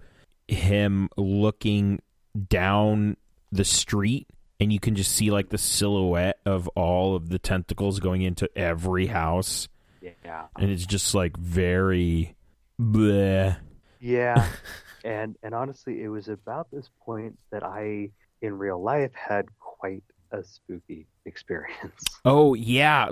[0.49, 2.01] him looking
[2.49, 3.17] down
[3.53, 4.27] the street
[4.59, 8.49] and you can just see like the silhouette of all of the tentacles going into
[8.57, 9.69] every house
[10.01, 12.35] yeah, and it's just like very
[12.81, 13.57] bleh.
[14.01, 14.47] yeah,
[15.05, 18.11] and and honestly, it was about this point that I,
[18.45, 22.05] in real life, had quite a spooky experience.
[22.27, 23.09] Oh yeah,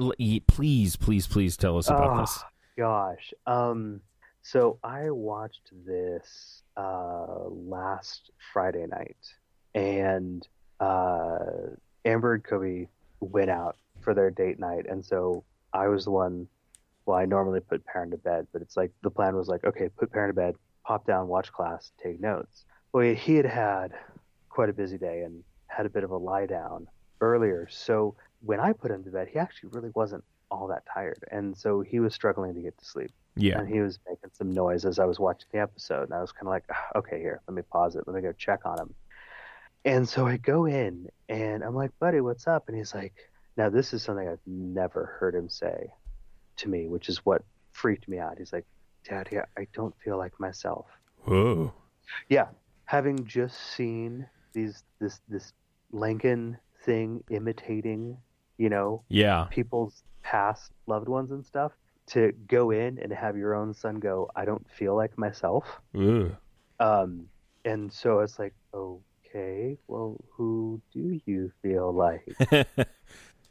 [0.46, 2.42] please please please tell us about Oh, this.
[2.78, 3.34] Gosh.
[3.46, 4.00] Um
[4.42, 9.16] so I watched this uh last Friday night
[9.74, 10.46] and
[10.80, 11.38] uh
[12.06, 12.86] Amber and Kobe
[13.20, 16.48] went out for their date night and so I was the one
[17.04, 19.88] well I normally put parent to bed but it's like the plan was like okay
[19.90, 20.54] put parent to bed
[20.84, 22.64] pop down watch class take notes
[22.94, 23.92] well he had had
[24.52, 26.86] quite a busy day and had a bit of a lie down
[27.20, 31.22] earlier so when I put him to bed he actually really wasn't all that tired
[31.30, 33.58] and so he was struggling to get to sleep Yeah.
[33.58, 36.32] and he was making some noise as I was watching the episode, and I was
[36.32, 38.78] kind of like, "Ah, okay, here, let me pause it, let me go check on
[38.78, 38.94] him.
[39.86, 42.68] And so I go in, and I'm like, buddy, what's up?
[42.68, 43.14] And he's like,
[43.56, 45.78] now this is something I've never heard him say
[46.58, 47.42] to me, which is what
[47.72, 48.36] freaked me out.
[48.38, 48.66] He's like,
[49.08, 50.86] Daddy, I don't feel like myself.
[51.24, 51.72] Whoa.
[52.28, 52.48] Yeah,
[52.84, 55.52] having just seen these this this
[55.92, 58.16] Lankin thing imitating,
[58.58, 59.46] you know, Yeah.
[59.50, 61.72] people's past loved ones and stuff
[62.06, 65.64] to go in and have your own son go i don't feel like myself
[65.96, 66.34] Ugh.
[66.80, 67.26] um
[67.64, 72.24] and so it's like okay well who do you feel like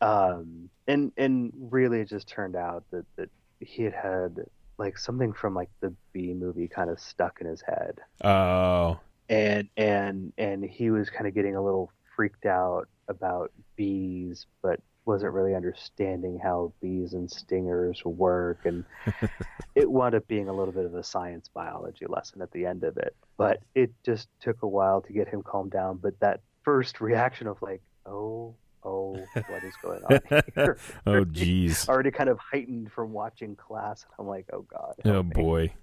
[0.01, 3.29] um and and really it just turned out that that
[3.59, 4.37] he had had
[4.77, 8.99] like something from like the Bee Movie kind of stuck in his head oh.
[9.31, 14.79] And and and he was kind of getting a little freaked out about bees but
[15.05, 18.83] wasn't really understanding how bees and stingers work and
[19.75, 22.83] it wound up being a little bit of a science biology lesson at the end
[22.83, 26.41] of it but it just took a while to get him calmed down but that
[26.63, 28.53] first reaction of like oh
[28.83, 29.15] oh
[29.47, 30.19] what is going on
[30.53, 31.87] here Oh jeez.
[31.89, 35.73] already kind of heightened from watching class and i'm like oh god Oh boy.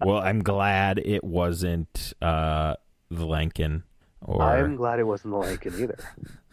[0.00, 2.76] Well, I'm glad it wasn't uh
[3.10, 3.82] the Lankin
[4.22, 5.98] or i'm glad it wasn't the lincoln either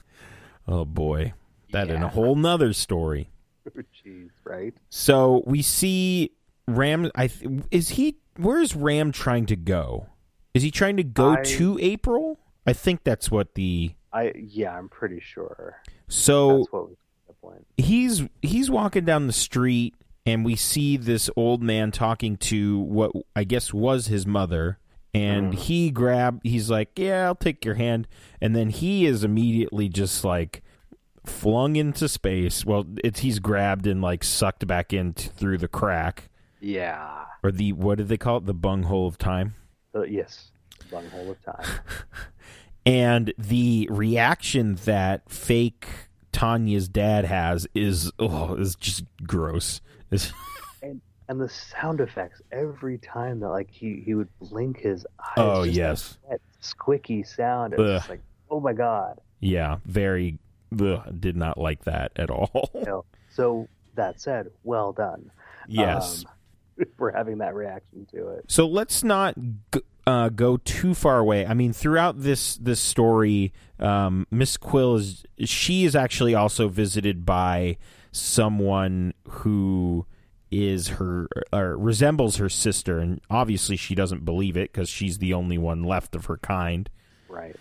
[0.68, 1.34] oh boy.
[1.72, 3.30] That in a whole nother story.
[4.06, 4.74] Jeez, right?
[4.90, 6.32] So we see
[6.68, 10.08] Ram I th- is he where is Ram trying to go?
[10.54, 12.40] Is he trying to go I- to April?
[12.68, 16.98] I think that's what the I yeah, I'm pretty sure So that's what was
[17.28, 17.66] the point.
[17.78, 19.96] he's he's walking down the street
[20.26, 24.78] and we see this old man talking to what I guess was his mother
[25.14, 25.58] and Mhm.
[25.58, 28.08] he grab he's like yeah I'll take your hand
[28.40, 30.62] and then he is immediately just like
[31.26, 35.68] flung into space well it's he's grabbed and like sucked back in t- through the
[35.68, 37.26] crack Yeah.
[37.44, 39.56] or the what did they call it the bunghole of time
[39.94, 40.52] Uh, yes.
[40.90, 41.66] Bunghole of time.
[42.86, 45.88] and the reaction that fake
[46.32, 50.32] Tanya's dad has is oh is just gross It's-
[51.32, 55.34] and the sound effects every time that like he, he would blink his eyes.
[55.38, 56.18] Oh, yes.
[56.30, 57.72] That squicky sound.
[57.74, 57.98] It was Ugh.
[58.00, 59.22] just like, oh my god.
[59.40, 60.38] Yeah, very.
[60.78, 63.06] Ugh, did not like that at all.
[63.30, 65.32] So that said, well done.
[65.70, 66.26] yes.
[66.78, 68.46] Um, for having that reaction to it.
[68.48, 69.36] so let's not
[69.74, 71.46] g- uh, go too far away.
[71.46, 77.26] I mean, throughout this this story, um, Miss Quill is she is actually also visited
[77.26, 77.78] by
[78.12, 80.06] someone who
[80.52, 85.34] is her or resembles her sister, and obviously she doesn't believe it because she's the
[85.34, 86.90] only one left of her kind.
[87.30, 87.56] Right.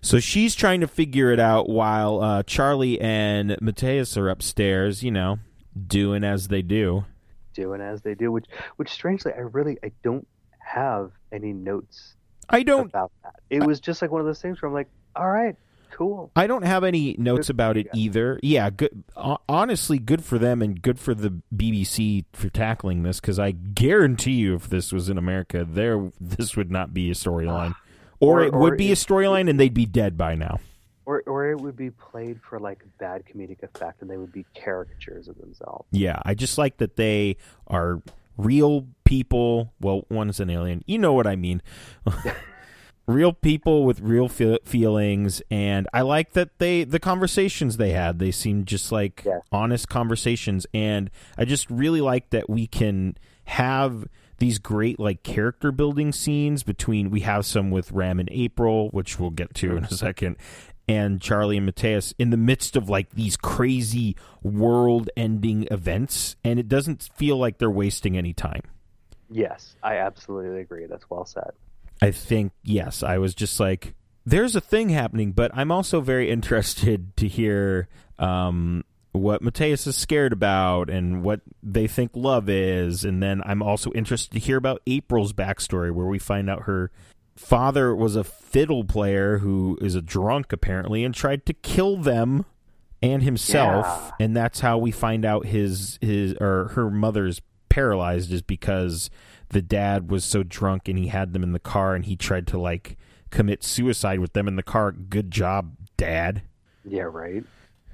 [0.00, 5.10] So she's trying to figure it out while uh, Charlie and Matteusz are upstairs, you
[5.10, 5.38] know,
[5.86, 7.06] doing as they do.
[7.54, 10.26] Doing as they do, which which strangely I really I don't
[10.58, 12.16] have any notes
[12.48, 13.34] I don't about that.
[13.50, 15.56] It was just like one of those things where I'm like, all right,
[15.94, 16.30] cool.
[16.34, 18.38] I don't have any notes about it either.
[18.42, 19.04] Yeah, good
[19.48, 24.32] honestly good for them and good for the BBC for tackling this cuz I guarantee
[24.32, 27.74] you if this was in America there this would not be a storyline.
[28.20, 30.58] Or, Or- it or would be a storyline and they'd be dead by now.
[31.04, 34.46] Or or it would be played for like bad comedic effect and they would be
[34.54, 35.86] caricatures of themselves.
[35.90, 37.36] Yeah, I just like that they
[37.66, 38.00] are
[38.38, 39.72] real people.
[39.80, 40.82] Well, one is an alien.
[40.86, 41.60] You know what I mean.
[43.06, 48.18] real people with real fe- feelings and i like that they the conversations they had
[48.18, 49.40] they seemed just like Yeah.
[49.52, 54.06] honest conversations and i just really like that we can have
[54.38, 59.20] these great like character building scenes between we have some with ram and april which
[59.20, 60.36] we'll get to in a second
[60.88, 66.58] and charlie and matteusz in the midst of like these crazy world ending events and
[66.58, 68.62] it doesn't feel like they're wasting any time
[69.30, 70.86] Yes, I absolutely agree.
[70.86, 71.50] That's well said.
[72.04, 73.94] I think yes, I was just like,
[74.26, 77.88] there's a thing happening, but I'm also very interested to hear
[78.18, 83.62] um, what Matteusz is scared about and what they think love is, and then I'm
[83.62, 86.90] also interested to hear about April's backstory, where we find out her
[87.36, 92.44] father was a fiddle player who is a drunk apparently and tried to kill them
[93.02, 94.24] and himself, Yeah.
[94.24, 99.10] and that's how we find out his his or her mother's paralyzed is because
[99.50, 102.46] the dad was so drunk and he had them in the car and he tried
[102.48, 102.96] to like
[103.30, 104.92] commit suicide with them in the car.
[104.92, 106.42] Good job, dad.
[106.84, 107.44] Yeah, right.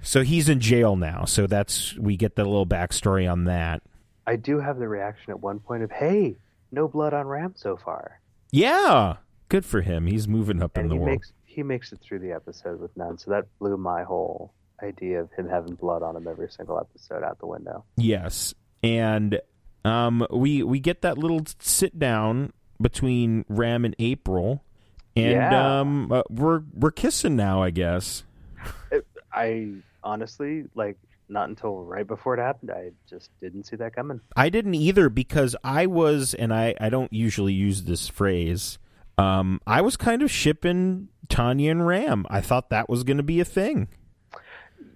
[0.03, 1.25] So he's in jail now.
[1.25, 3.83] So that's we get the little backstory on that.
[4.27, 6.37] I do have the reaction at one point of, "Hey,
[6.73, 8.21] no blood on Ram so far,"
[8.53, 9.17] Yeah,
[9.49, 10.07] good for him.
[10.07, 11.11] He's moving up in the he world.
[11.11, 13.19] makes he makes it through the episode with none.
[13.19, 17.23] So that blew my whole idea of him having blood on him every single episode
[17.23, 17.85] out the window.
[17.97, 19.41] Yes, and
[19.85, 24.63] um, we we get that little sit down between Ram and April,
[25.17, 25.81] and Yeah.
[25.81, 28.25] um, uh, we're we're kissing now, I guess.
[29.33, 29.73] I
[30.03, 30.97] honestly like
[31.29, 32.71] not until right before it happened.
[32.73, 34.21] I just didn't see that coming.
[34.37, 38.79] I didn't either because I was, and I, I don't usually use this phrase.
[39.17, 42.27] Um, I was kind of shipping Tanya and Ram.
[42.29, 43.87] I thought that was going to be a thing.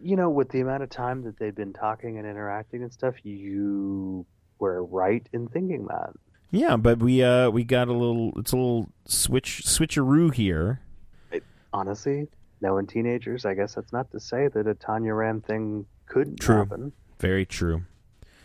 [0.02, 3.14] You know, with the amount of time that they've been talking and interacting and stuff,
[3.24, 4.26] you
[4.64, 6.14] were right in thinking that.
[6.50, 8.32] Yeah, but we uh we got a little.
[8.36, 10.80] It's a little switch switcheroo here.
[11.72, 12.28] Honestly,
[12.60, 16.56] knowing teenagers, I guess that's not to say that a Tanya Ram thing couldn't True.
[16.58, 17.82] happen Very true.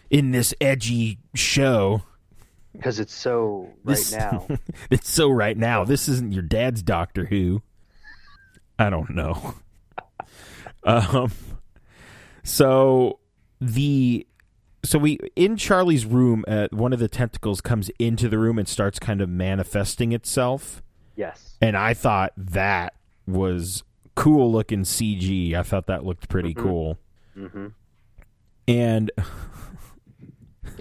[0.10, 2.02] In this edgy show,
[2.74, 4.48] because it's so This- right now.
[4.90, 5.84] it's so right now.
[5.86, 7.62] This isn't your dad's Doctor Who.
[8.80, 9.54] I don't know.
[10.84, 11.32] um.
[12.44, 13.20] So
[13.62, 14.26] the
[14.84, 18.68] so we in Charlie's room, uh, one of the tentacles comes into the room and
[18.68, 20.82] starts kind of manifesting itself,
[21.16, 21.58] yes.
[21.62, 22.94] and I thought that
[23.28, 23.84] was
[24.16, 25.54] cool looking CG.
[25.54, 26.62] I thought that looked pretty Mhm.
[26.64, 26.98] cool,
[27.34, 27.68] hmm
[28.68, 29.12] and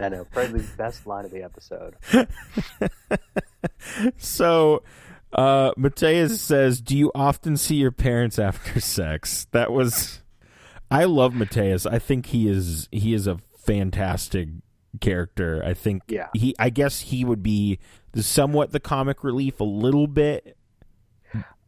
[0.00, 0.24] I know.
[0.32, 1.94] Probably the best line of the episode.
[4.16, 4.82] so
[5.32, 10.20] uh Matteusz says, "Do you often see your parents after sex?" That was
[10.90, 11.90] I love Matteusz.
[11.90, 13.38] I think he is he is a
[13.72, 14.48] fantastic
[15.00, 15.62] character.
[15.64, 16.28] I think Yeah.
[16.34, 17.78] he I guess he would be
[18.14, 20.56] somewhat the comic relief a little bit.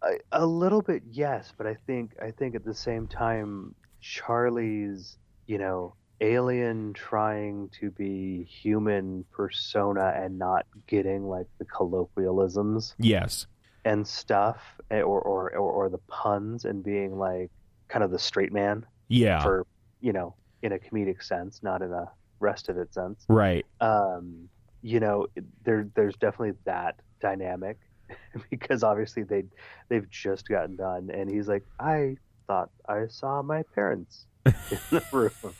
[0.02, 5.18] A, a little bit, yes, but I think I think at the same time, Charlie's
[5.46, 13.46] you know alien trying to be human persona and not getting like the colloquialisms Yes.
[13.84, 14.58] and stuff,
[14.90, 17.50] eh, or or or, or the puns and being like
[17.88, 19.42] kind of the straight man Yeah.
[19.42, 19.66] for
[20.00, 23.24] you know in a comedic sense, not in a rest of it sense.
[23.28, 23.64] right.
[23.80, 24.48] um,
[24.82, 25.26] you know,
[25.64, 27.78] there there's definitely that dynamic
[28.50, 29.44] because obviously they
[29.88, 34.52] they've just gotten done, and he's like, I thought I saw my parents in
[34.90, 35.54] the room.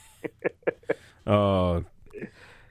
[1.26, 1.84] Oh.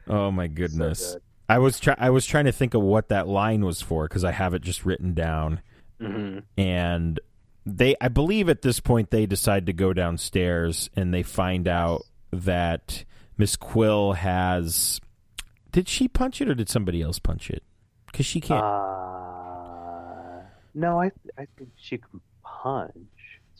[0.07, 1.13] Oh my So goodness.
[1.13, 1.21] good.
[1.47, 4.23] I was try- I was trying to think of what that line was for cuz
[4.23, 5.61] I have it just written down.
[6.01, 6.43] Mhm.
[6.57, 7.19] and
[7.65, 12.03] they i believe at this point they decide to go downstairs and they find out
[12.31, 13.03] that
[13.37, 14.99] miss quill has
[15.71, 17.63] did she punch it or did somebody else punch it
[18.07, 20.41] because she can't Uh,
[20.73, 22.95] no, I I think she can punch.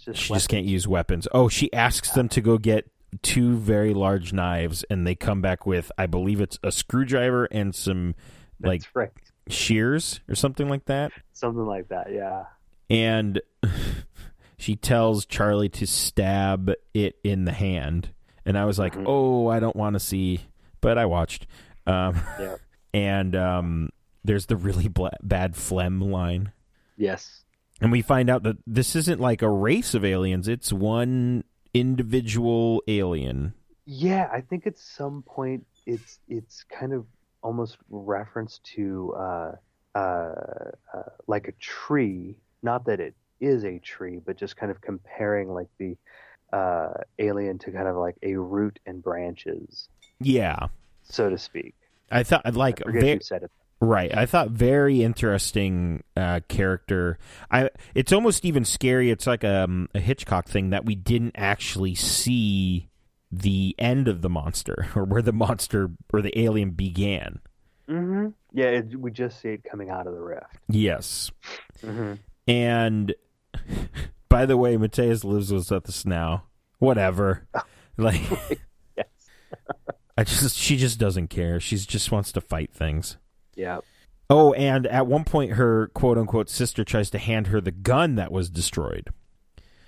[0.04, 2.90] Just she just can't use weapons oh she asks them to go get
[3.22, 7.74] two very large knives and they come back with i believe it's a screwdriver and
[7.76, 8.16] some
[8.62, 9.10] like right.
[9.50, 12.12] shears or something like that Something like that.
[12.14, 12.46] Yeah.
[12.90, 13.42] and
[14.58, 18.12] she tells Charlie to stab it in the hand.
[18.46, 19.04] And I was like, Mhm.
[19.08, 20.42] "Oh, I don't want to see,"
[20.82, 21.48] but I watched.
[21.86, 22.56] Um, Yeah.
[22.94, 23.90] and um,
[24.24, 26.52] there's the really bla- bad phlegm line,
[26.98, 27.44] Yes.
[27.82, 32.82] and we find out that this isn't like a race of aliens; it's one individual
[32.88, 33.54] alien.
[33.86, 37.06] Yeah, I think at some point it's it's kind of
[37.42, 39.52] almost reference to uh,
[39.96, 40.36] uh,
[40.94, 42.38] uh, like a tree.
[42.62, 45.96] Not that it is a tree, but just kind of comparing like the
[46.54, 49.90] uh, alien to kind of like a root and branches,
[50.20, 50.68] Yeah,
[51.04, 51.76] so to speak.
[52.12, 53.52] I thought like I forget ve- who said it.
[53.82, 54.14] Right.
[54.16, 57.18] I thought very interesting uh, character.
[57.50, 57.70] I.
[57.96, 59.10] It's almost even scary.
[59.10, 62.90] It's like a, um, a Hitchcock thing that we didn't actually see
[63.32, 67.40] the end of the monster or where the monster or the alien began.
[67.88, 68.28] Mm-hmm.
[68.52, 70.58] Yeah, it, we just see it coming out of the rift.
[70.68, 71.32] Yes.
[71.82, 72.14] Mm-hmm.
[72.52, 73.16] And
[74.30, 76.44] by the way, Matteusz lives with us now.
[76.80, 77.48] Whatever.
[77.98, 78.22] Like
[78.96, 79.08] Yes.
[80.18, 81.60] I just she just doesn't care.
[81.60, 83.18] She just wants to fight things.
[83.56, 83.80] Yeah.
[84.30, 88.16] Oh, and at one point her quote unquote sister tries to hand her the gun
[88.16, 89.10] that was destroyed.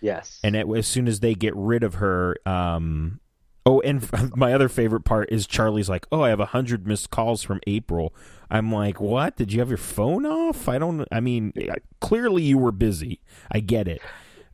[0.01, 0.41] Yes.
[0.43, 3.21] And it, as soon as they get rid of her, um
[3.65, 7.11] Oh, and my other favorite part is Charlie's like, "Oh, I have a hundred missed
[7.11, 8.13] calls from April."
[8.49, 9.37] I'm like, "What?
[9.37, 11.07] Did you have your phone off?" I don't.
[11.11, 11.53] I mean,
[11.99, 13.21] clearly you were busy.
[13.51, 14.01] I get it,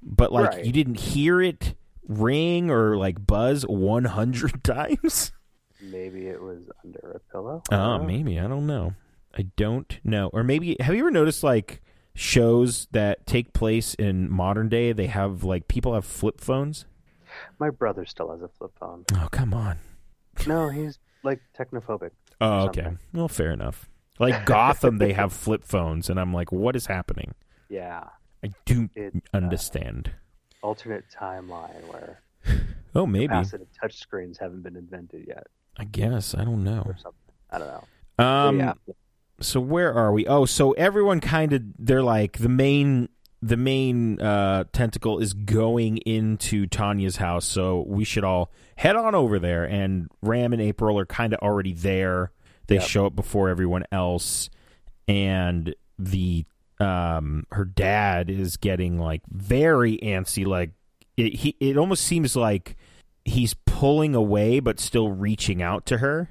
[0.08, 0.66] but like, Right.
[0.66, 1.76] you didn't hear it
[2.08, 5.32] ring or like buzz 100 times.
[5.82, 7.62] maybe it was under a pillow.
[7.72, 8.94] Oh, I maybe I don't know.
[9.38, 10.30] I don't know.
[10.34, 11.82] Or maybe have you ever noticed like
[12.16, 14.94] shows that take place in modern day?
[14.94, 16.86] They have like people have flip phones.
[17.60, 19.06] My brother still has a flip phone.
[19.14, 19.78] Oh, come on.
[20.48, 22.12] No, he's like technophobic.
[22.40, 22.84] Oh, okay.
[22.84, 23.00] something.
[23.14, 23.90] Well, fair enough.
[24.20, 27.34] Like Gotham, they have flip phones, and I'm like, what is happening?
[27.68, 28.04] Yeah.
[28.44, 30.12] I do It, understand.
[30.62, 32.22] Alternate timeline where
[32.96, 33.28] oh, maybe.
[33.34, 36.34] capacitive touchscreens haven't been invented yet, I guess.
[36.36, 36.92] I don't know.
[37.50, 38.24] I don't know.
[38.24, 38.74] Um, yeah.
[39.40, 40.26] so where are we?
[40.28, 43.10] Oh, so everyone kind of they're like the main
[43.42, 49.14] the main uh, tentacle is going into Tanya's house, so we should all head on
[49.14, 49.64] over there.
[49.64, 52.32] And Ram and April are kind of already there.
[52.66, 52.84] They Yep.
[52.84, 54.50] show up before everyone else,
[55.08, 56.46] and the
[56.80, 60.46] um her dad is getting like very antsy.
[60.46, 60.72] Like
[61.16, 62.76] it, he it almost seems like
[63.26, 66.30] he's pulling away, but still reaching out to her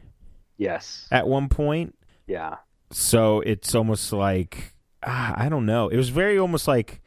[0.58, 1.06] Yes.
[1.10, 1.94] at one point
[2.26, 2.56] Yeah.
[2.90, 4.74] so it's almost like
[5.04, 5.88] ah, I don't know.
[5.88, 7.00] It was very almost like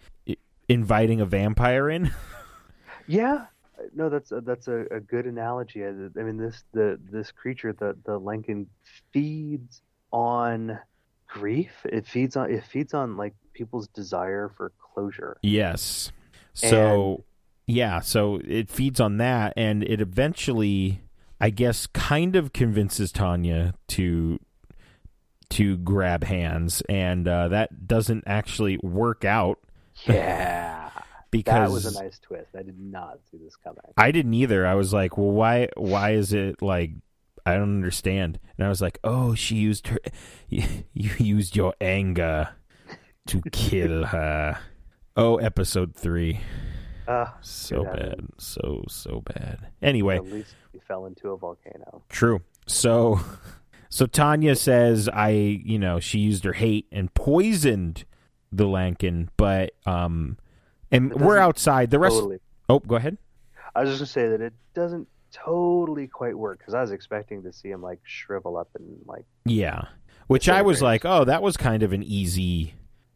[0.67, 2.11] inviting a vampire in.
[3.07, 3.45] Yeah.
[3.95, 5.83] No, that's a, that's a, a good analogy.
[5.83, 8.67] I I mean, this the this creature, the the Lankin,
[9.11, 9.81] feeds
[10.11, 10.77] on
[11.29, 11.71] grief.
[11.85, 15.37] It feeds on it feeds on like people's desire for closure.
[15.41, 16.11] yes.
[16.53, 17.23] So
[17.67, 21.01] yeah, so it feeds on that, and it eventually,
[21.39, 24.39] I guess, kind of convinces Tanya to
[25.51, 29.59] to grab hands, and uh, that doesn't actually work out
[30.05, 30.89] Yeah.
[31.31, 32.49] because that was a nice twist.
[32.57, 33.79] I did not see this coming.
[33.97, 34.65] I didn't either.
[34.67, 35.69] I was like, well, why?
[35.77, 36.91] Why is it like?
[37.45, 38.39] I don't understand.
[38.57, 39.97] And I was like, oh, she used her.
[40.49, 40.63] You
[41.19, 42.49] used your anger
[43.27, 44.59] to kill her.
[45.15, 46.39] Oh, episode three.
[47.07, 48.27] Uh, So bad.
[48.37, 49.67] So so bad.
[49.81, 52.03] Anyway, at least he fell into a volcano.
[52.09, 52.41] true.
[52.67, 53.19] So,
[53.89, 58.05] so Tanya says, I, you know, she used her hate and poisoned
[58.51, 60.37] the Lankin, but um,
[60.91, 61.89] and we're outside.
[61.89, 62.15] The rest.
[62.15, 62.39] Totally.
[62.67, 63.17] Oh, go ahead.
[63.75, 67.43] I was just gonna say that it doesn't totally quite work because I was expecting
[67.43, 69.83] to see him like shrivel up and like Yeah.
[70.27, 72.75] Which I was like, oh, that was kind of an easy.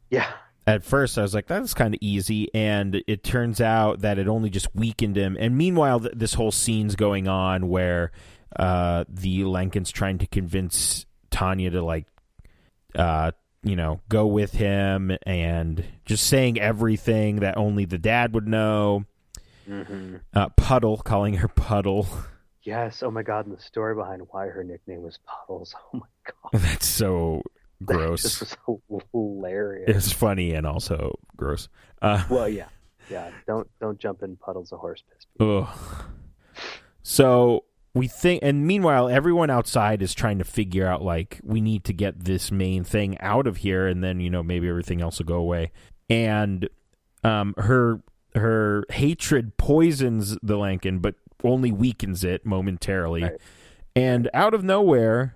[0.10, 0.32] yeah
[0.66, 2.50] At first, I was like, that's kind of easy.
[2.56, 5.38] And it turns out that it only just weakened him.
[5.40, 8.12] And meanwhile, th- this whole scene's going on where
[8.56, 12.08] uh, the Lankin's trying to convince Tanya to, like,
[12.96, 13.32] uh,
[13.64, 19.06] you know, go with him and just saying everything that only the dad would know.
[19.66, 22.08] Hmm Uh, Puddle, calling her Puddle.
[22.64, 26.08] yes oh my god and the story behind why her nickname was Puddles oh my
[26.52, 27.42] god that's so
[27.86, 28.24] gross.
[28.40, 28.58] just
[28.88, 31.68] was hilarious It's funny and also gross.
[32.02, 32.68] Uh, well yeah
[33.10, 35.26] yeah don't don't jump in puddles of horse piss.
[35.40, 35.68] Ugh.
[37.04, 41.84] So we think, and meanwhile, everyone outside is trying to figure out like we need
[41.86, 45.20] to get this main thing out of here, and then you know maybe everything else
[45.20, 45.72] will go away.
[46.10, 46.68] And
[47.24, 48.02] um, her
[48.36, 53.24] her hatred poisons the Lankin, but only weakens it momentarily.
[53.24, 53.42] Right.
[53.96, 55.36] And out of nowhere,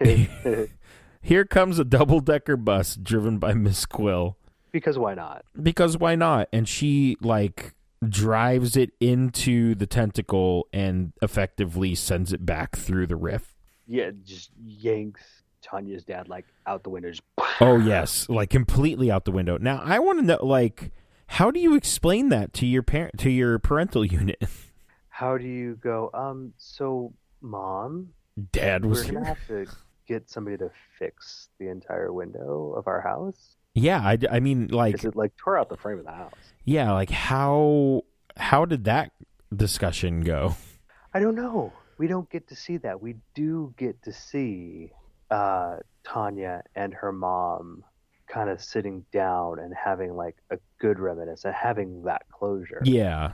[1.22, 4.36] here comes a double decker bus driven by Miss Quill
[4.72, 6.48] because why not because why not?
[6.52, 7.74] And she like
[8.08, 13.54] drives it into the tentacle and effectively sends it back through the rift.
[13.86, 15.22] yeah just yanks
[15.60, 17.22] Tanya's dad like out the window just
[17.60, 19.58] Oh yes, like completely out the window.
[19.58, 20.92] Now I want to know like
[21.34, 24.42] how do you explain that to your parent to your parental unit?
[25.08, 28.08] how do you go um so mom
[28.52, 29.12] Dad was we're here.
[29.14, 29.66] gonna have to
[30.06, 34.94] get somebody to fix the entire window of our house Yeah, I, I mean like
[34.94, 36.32] is it like tore out the frame of the house
[36.64, 38.02] yeah, like how
[38.36, 39.12] how did that
[39.54, 40.54] discussion go?
[41.12, 41.72] I don't know.
[41.98, 43.00] We don't get to see that.
[43.00, 44.92] We do get to see
[45.30, 47.82] uh, Tanya and her mom
[48.32, 52.80] kind of sitting down and having like a good reminiscence and having that closure.
[52.84, 53.32] Yeah.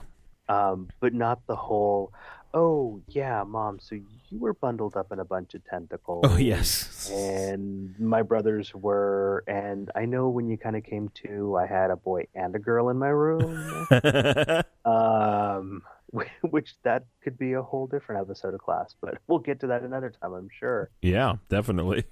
[0.49, 2.13] Um, but not the whole,
[2.53, 6.25] oh yeah, mom, so you were bundled up in a bunch of tentacles.
[6.27, 7.11] Oh yes.
[7.11, 11.91] And my brothers were, and I know when you kind of came to, I had
[11.91, 13.87] a boy and a girl in my room.
[14.85, 15.83] um,
[16.41, 19.83] which that could be a whole different episode of class, but we'll get to that
[19.83, 20.89] another time, I'm sure.
[21.01, 22.05] yeah, definitely.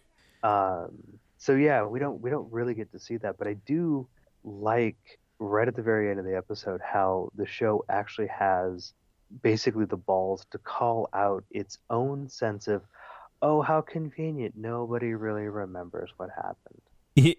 [0.44, 4.08] Um, so yeah, we don't we don't really get to see that, but I do
[4.44, 4.98] like
[5.38, 8.94] right at the very end of the episode how the show actually has
[9.44, 12.82] basically the balls to call out its own sense of
[13.44, 16.82] oh how convenient nobody really remembers what happened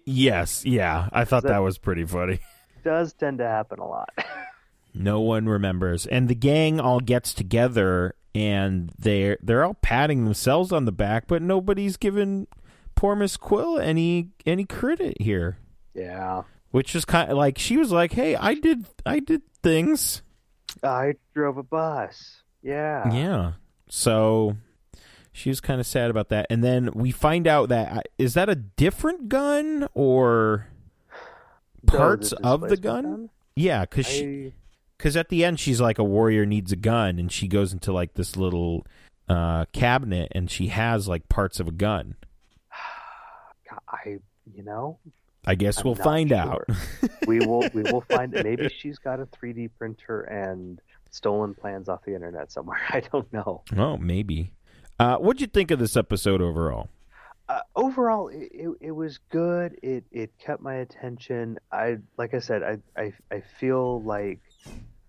[0.05, 1.09] yes, yeah.
[1.11, 2.39] I thought That- that was pretty funny.
[2.85, 4.09] does tend to happen a lot
[4.93, 10.71] No one remembers, and the gang all gets together, and they're they're all patting themselves
[10.71, 12.47] on the back, but nobody's giving
[12.97, 15.57] poor Miss Quill any any credit here.
[15.93, 16.41] yeah
[16.71, 20.21] Which is kind of like she was like, "Hey, I did I did things."
[20.83, 23.53] i drove a bus yeah Yeah.
[23.89, 24.57] So
[25.31, 28.49] she was kind of sad about that, and then we find out that uh, that
[28.49, 30.67] a different gun or
[31.91, 33.29] No, parts of the displacement gun?
[33.55, 34.53] yeah, because she
[34.97, 37.91] because at the end she's like a warrior needs a gun and she goes into
[37.93, 38.85] like this little
[39.29, 42.15] uh cabinet and she has like parts of a gun
[43.87, 44.17] I
[44.55, 44.99] you know
[45.45, 46.37] i guess I'm we'll find sure.
[46.37, 46.65] out
[47.27, 52.03] we will we will find maybe she's got a 3D printer and stolen plans off
[52.05, 52.79] the internet somewhere.
[52.89, 53.63] I don't know.
[53.75, 54.53] oh maybe
[54.99, 56.89] uh what'd you think of this episode overall
[57.49, 59.79] Uh, overall, it, it, it was good.
[59.81, 61.57] It it kept my attention.
[61.71, 64.41] I like I said, I, I I feel like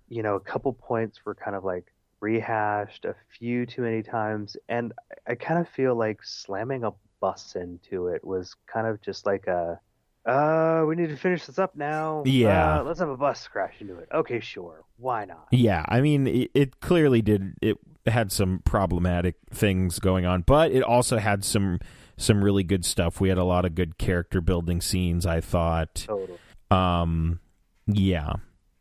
[0.08, 1.86] you know a couple points were kind of like
[2.20, 4.92] rehashed a few too many times, and
[5.26, 9.26] I, I kind of feel like slamming a bus into it was kind of just
[9.26, 9.80] like a.
[10.26, 12.22] Uh, we need to finish this up now.
[12.26, 12.80] Yeah.
[12.80, 14.08] Uh, let's have a bus crash into it.
[14.12, 14.84] Okay, sure.
[14.98, 15.46] Why not?
[15.52, 20.72] yeah i mean it, it clearly did it had some problematic things going on but
[20.72, 21.78] it also had some
[22.16, 25.94] some really good stuff we had a lot of good character building scenes i thought
[26.06, 26.36] Totally.
[26.72, 27.38] um
[27.86, 28.32] yeah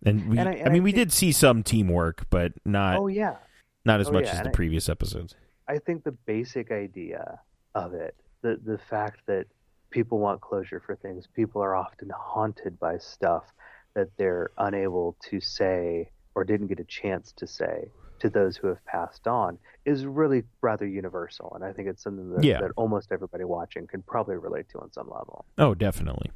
[0.03, 2.53] and we And I- I, and I mean we think- did see some teamwork but
[2.65, 3.35] not Oh yeah.
[3.85, 5.35] not as oh, much yeah, as and the I- previous episodes
[5.67, 7.39] I think the basic idea
[7.75, 9.45] of it, the the fact that
[9.89, 13.45] people want closure for things, people are often haunted by stuff
[13.93, 18.67] that they're unable to say or didn't get a chance to say to those who
[18.67, 22.59] have passed on is really rather universal and I think it's something that, Yeah.
[22.61, 25.45] that almost everybody watching can probably relate to on some level.
[25.57, 26.31] Oh, definitely.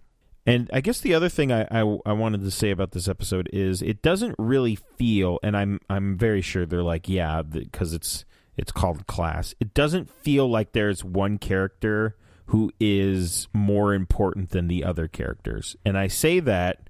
[0.46, 3.50] And I guess the other thing I, I, I wanted to say about this episode
[3.54, 8.26] is it doesn't really feel, and I'm I'm very sure they're like, yeah, because it's
[8.62, 9.54] it's called class.
[9.60, 15.76] It doesn't feel like there's one character who is more important than the other characters,
[15.84, 16.88] and I say that.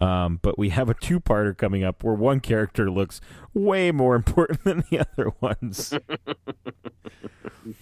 [0.00, 3.20] Um, but we have a two-parter coming up where one character looks
[3.54, 5.94] way more important than the other ones.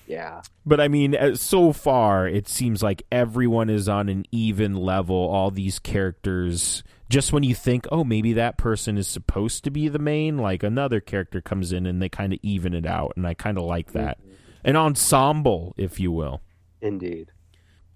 [0.06, 0.42] Yeah.
[0.64, 5.16] But I mean, uh, so far, it seems like everyone is on an even level.
[5.16, 6.82] All these characters,
[7.12, 10.62] just when you think, oh, maybe that person is supposed to be the main, like
[10.62, 13.12] another character comes in and they kind of even it out.
[13.16, 14.18] And I kind of like that.
[14.64, 16.40] An ensemble, if you will.
[16.80, 17.30] Indeed.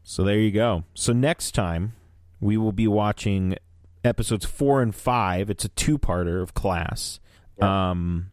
[0.05, 0.85] So there you go.
[0.93, 1.95] So next time,
[2.41, 3.57] we will be watching
[4.05, 5.49] episodes four and five.
[5.49, 7.19] It's a two parter of class.
[7.59, 7.91] Yeah.
[7.91, 8.31] Um,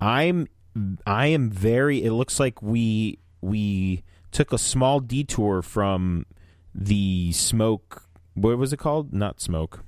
[0.00, 0.46] I'm
[1.04, 2.04] I am very.
[2.04, 6.26] It looks like we we took a small detour from
[6.72, 8.04] the smoke.
[8.34, 9.12] What was it called?
[9.12, 9.80] Not smoke.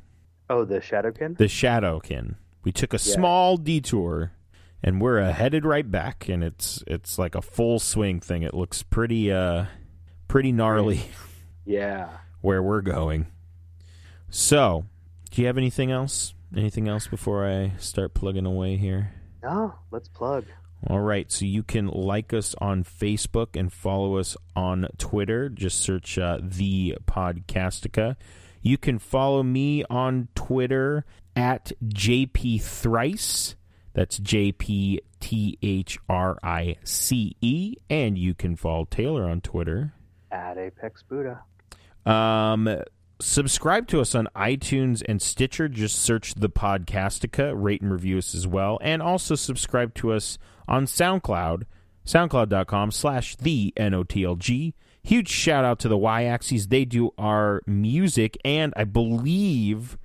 [0.50, 1.36] Oh, the Shadowkin?
[1.36, 2.36] The Shadowkin.
[2.64, 4.32] We took a small detour,
[4.82, 6.28] and we're uh, headed right back.
[6.28, 8.42] And it's it's like a full swing thing.
[8.42, 9.66] It looks pretty uh
[10.26, 11.02] pretty gnarly
[11.64, 12.08] Yeah.
[12.40, 13.26] where we're going.
[14.30, 14.84] So,
[15.30, 16.34] do you have anything else?
[16.56, 19.12] Anything else before I start plugging away here?
[19.42, 20.44] No, let's plug.
[20.86, 25.48] All right, so you can like us on Facebook and follow us on Twitter.
[25.48, 28.16] Just search uh, the Podcastica.
[28.62, 31.04] You can follow me on Twitter
[31.36, 33.54] at JP Thrice.
[33.94, 37.74] That's J P T H R I C E.
[37.90, 39.92] And you can follow Taylor on Twitter
[40.30, 41.40] At Apex Buddha.
[42.06, 42.68] um,
[43.20, 45.68] subscribe to us on iTunes and Stitcher.
[45.68, 48.78] Just search the Podcastica, rate and review us as well.
[48.82, 50.38] And also subscribe to us
[50.68, 51.64] on SoundCloud,
[52.06, 54.74] soundcloud.com slash the N-O-T-L-G.
[55.08, 56.66] Huge shout out to the Y-Axis.
[56.66, 59.96] They do our music, and I believe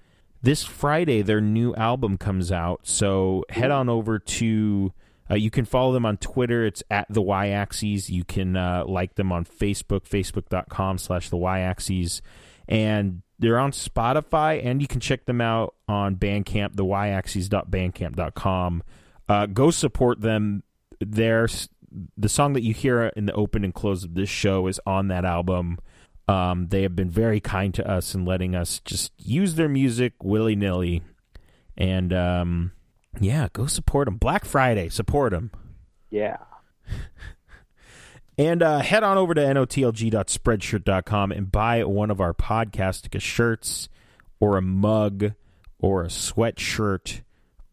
[0.41, 2.87] this Friday their new album comes out.
[2.87, 4.93] So head on over to
[5.31, 6.65] Uh, you can follow them on Twitter.
[6.65, 8.09] It's at the Y Axes.
[8.09, 12.21] You can uh, like them on Facebook, facebook.com slash the Y Axes.
[12.67, 18.83] And they're on Spotify, and you can check them out on Bandcamp, the Y yaxes.bandcamp.com.
[19.27, 20.63] Uh, go support them.
[20.99, 21.69] There's
[22.17, 25.07] the song that you hear in the open and close of this show is on
[25.09, 25.79] that album.
[26.27, 30.13] Um, they have been very kind to us and letting us just use their music
[30.23, 31.01] willy nilly.
[31.77, 32.71] And um,
[33.19, 34.17] yeah, go support them.
[34.17, 35.51] Black Friday, support them.
[36.09, 36.37] Yeah.
[38.37, 43.89] and uh, head on over to notlg.spreadshirt.com and buy one of our Podcastica shirts
[44.39, 45.33] or a mug
[45.79, 47.22] or a sweatshirt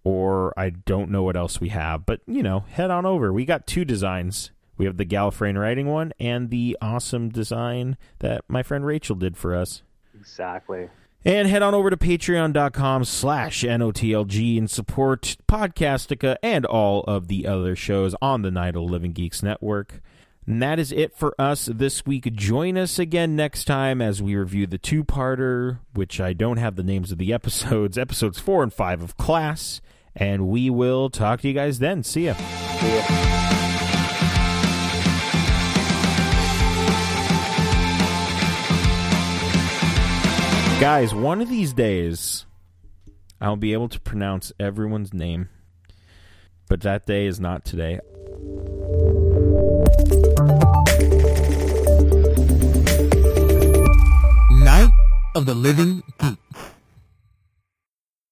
[0.04, 2.06] or I don't know what else we have.
[2.06, 3.32] But, you know, head on over.
[3.32, 4.50] We got two designs.
[4.76, 9.36] We have the Gallifreyan writing one and the awesome design that my friend Rachel did
[9.36, 9.82] for us.
[10.18, 10.88] Exactly.
[11.22, 17.46] And head on over to patreon.com slash NOTLG and support Podcastica and all of the
[17.46, 20.00] other shows on the Night of Living Geeks Network.
[20.46, 22.32] And that is it for us this week.
[22.34, 26.76] Join us again next time as we review the two parter, which I don't have
[26.76, 29.80] the names of the episodes, episodes four and five of Class.
[30.16, 32.02] And we will talk to you guys then.
[32.02, 32.34] See ya.
[32.34, 33.30] See ya.
[40.80, 42.46] Guys, one of these days,
[43.38, 45.50] I'll be able to pronounce everyone's name.
[46.68, 48.00] But that day is not today.
[54.62, 54.90] Night
[55.34, 56.38] of the Living Geek.